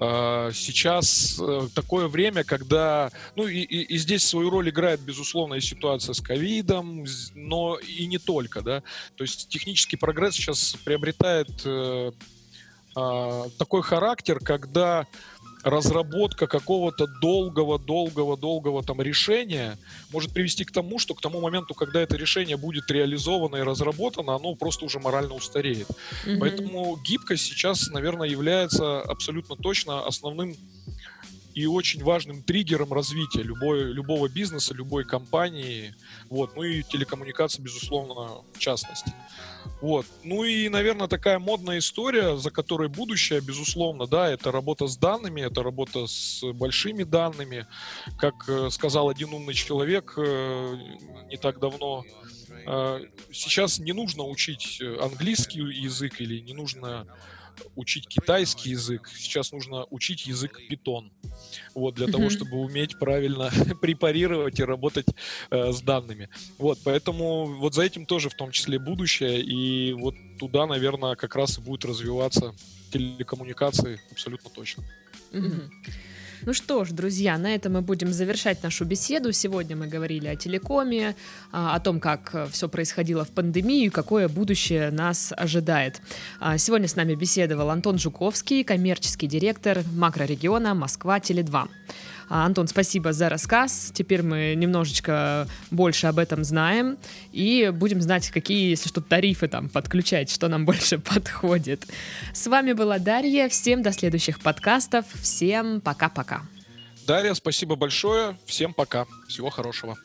А, 0.00 0.50
сейчас 0.52 1.38
э, 1.40 1.68
такое 1.74 2.08
время, 2.08 2.44
когда, 2.44 3.10
ну 3.36 3.46
и, 3.46 3.60
и, 3.60 3.82
и 3.82 3.98
здесь 3.98 4.26
свою 4.26 4.50
роль 4.50 4.70
играет, 4.70 5.00
безусловно, 5.00 5.54
и 5.54 5.60
ситуация 5.60 6.12
с 6.12 6.20
ковидом, 6.20 7.04
но 7.34 7.78
и 7.78 8.06
не 8.06 8.18
только, 8.18 8.62
да. 8.62 8.82
То 9.16 9.24
есть 9.24 9.48
технический 9.48 9.96
прогресс 9.96 10.34
сейчас 10.34 10.76
приобретает 10.84 11.50
э, 11.64 12.12
э, 12.96 13.42
такой 13.58 13.82
характер, 13.82 14.40
когда 14.40 15.06
разработка 15.62 16.46
какого-то 16.46 17.06
долгого-долгого-долгого 17.06 18.82
там 18.82 19.00
решения 19.00 19.78
может 20.12 20.32
привести 20.32 20.64
к 20.64 20.72
тому, 20.72 20.98
что 20.98 21.14
к 21.14 21.20
тому 21.20 21.40
моменту, 21.40 21.74
когда 21.74 22.00
это 22.00 22.16
решение 22.16 22.56
будет 22.56 22.90
реализовано 22.90 23.56
и 23.56 23.62
разработано, 23.62 24.34
оно 24.34 24.54
просто 24.54 24.84
уже 24.84 24.98
морально 24.98 25.34
устареет. 25.34 25.88
Mm-hmm. 26.24 26.38
Поэтому 26.38 26.98
гибкость 27.04 27.44
сейчас, 27.44 27.88
наверное, 27.90 28.28
является 28.28 29.00
абсолютно 29.00 29.56
точно 29.56 30.06
основным 30.06 30.56
и 31.54 31.66
очень 31.66 32.02
важным 32.02 32.42
триггером 32.42 32.92
развития 32.92 33.42
любой, 33.42 33.92
любого 33.92 34.28
бизнеса, 34.28 34.74
любой 34.74 35.04
компании, 35.04 35.94
вот, 36.30 36.56
ну 36.56 36.62
и 36.62 36.82
телекоммуникации, 36.82 37.62
безусловно, 37.62 38.42
в 38.52 38.58
частности. 38.58 39.12
Вот. 39.80 40.06
Ну 40.22 40.44
и, 40.44 40.68
наверное, 40.68 41.08
такая 41.08 41.38
модная 41.38 41.78
история, 41.78 42.36
за 42.36 42.50
которой 42.50 42.88
будущее, 42.88 43.40
безусловно, 43.40 44.06
да, 44.06 44.30
это 44.30 44.52
работа 44.52 44.86
с 44.86 44.96
данными, 44.96 45.40
это 45.40 45.62
работа 45.62 46.06
с 46.06 46.42
большими 46.52 47.02
данными. 47.02 47.66
Как 48.16 48.48
э, 48.48 48.70
сказал 48.70 49.08
один 49.08 49.32
умный 49.34 49.54
человек 49.54 50.14
э, 50.16 50.76
не 51.28 51.36
так 51.36 51.58
давно, 51.58 52.04
э, 52.64 53.00
сейчас 53.32 53.78
не 53.78 53.92
нужно 53.92 54.22
учить 54.24 54.80
английский 55.00 55.60
язык 55.60 56.20
или 56.20 56.40
не 56.40 56.54
нужно 56.54 57.06
учить 57.76 58.08
китайский 58.08 58.70
язык, 58.70 59.08
сейчас 59.16 59.52
нужно 59.52 59.84
учить 59.90 60.26
язык 60.26 60.60
питон. 60.68 61.12
Вот, 61.74 61.94
для 61.94 62.06
mm-hmm. 62.06 62.10
того, 62.10 62.30
чтобы 62.30 62.56
уметь 62.58 62.98
правильно 62.98 63.50
препарировать 63.80 64.60
и 64.60 64.64
работать 64.64 65.06
э, 65.50 65.72
с 65.72 65.80
данными. 65.82 66.28
Вот, 66.58 66.78
поэтому 66.84 67.46
вот 67.46 67.74
за 67.74 67.82
этим 67.82 68.06
тоже 68.06 68.28
в 68.28 68.34
том 68.34 68.50
числе 68.50 68.78
будущее, 68.78 69.40
и 69.42 69.92
вот 69.92 70.14
туда, 70.38 70.66
наверное, 70.66 71.14
как 71.16 71.36
раз 71.36 71.58
и 71.58 71.60
будет 71.60 71.84
развиваться 71.84 72.54
телекоммуникации 72.92 74.00
абсолютно 74.10 74.50
точно. 74.50 74.84
Mm-hmm. 75.32 75.70
Ну 76.44 76.52
что 76.54 76.84
ж, 76.84 76.90
друзья, 76.90 77.38
на 77.38 77.54
этом 77.54 77.74
мы 77.74 77.82
будем 77.82 78.12
завершать 78.12 78.64
нашу 78.64 78.84
беседу. 78.84 79.30
Сегодня 79.30 79.76
мы 79.76 79.86
говорили 79.86 80.26
о 80.26 80.34
телекоме, 80.34 81.14
а, 81.52 81.76
о 81.76 81.78
том, 81.78 82.00
как 82.00 82.30
э, 82.34 82.48
все 82.50 82.68
происходило 82.68 83.24
в 83.24 83.30
пандемию 83.30 83.86
и 83.86 83.90
какое 83.90 84.28
будущее 84.28 84.90
нас 84.90 85.32
ожидает. 85.36 86.02
А, 86.40 86.58
сегодня 86.58 86.88
с 86.88 86.96
нами 86.96 87.14
беседовал 87.14 87.70
Антон 87.70 87.96
Жуковский, 87.96 88.64
коммерческий 88.64 89.28
директор 89.28 89.84
макрорегиона 89.94 90.74
Москва-Теле2. 90.74 91.52
А, 91.54 91.68
Антон, 92.32 92.66
спасибо 92.66 93.12
за 93.12 93.28
рассказ. 93.28 93.90
Теперь 93.92 94.22
мы 94.22 94.54
немножечко 94.56 95.46
больше 95.70 96.06
об 96.06 96.18
этом 96.18 96.44
знаем 96.44 96.96
и 97.32 97.70
будем 97.74 98.00
знать, 98.00 98.30
какие, 98.30 98.70
если 98.70 98.88
что, 98.88 99.02
тарифы 99.02 99.48
там 99.48 99.68
подключать, 99.68 100.30
что 100.30 100.48
нам 100.48 100.64
больше 100.66 100.98
подходит. 100.98 101.86
С 102.32 102.46
вами 102.46 102.72
была 102.72 102.98
Дарья. 102.98 103.48
Всем 103.48 103.82
до 103.82 103.92
следующих 103.92 104.40
подкастов. 104.40 105.04
Всем 105.20 105.80
пока-пока. 105.80 106.42
Дарья, 107.06 107.34
спасибо 107.34 107.76
большое. 107.76 108.38
Всем 108.46 108.72
пока. 108.72 109.06
Всего 109.28 109.50
хорошего. 109.50 109.98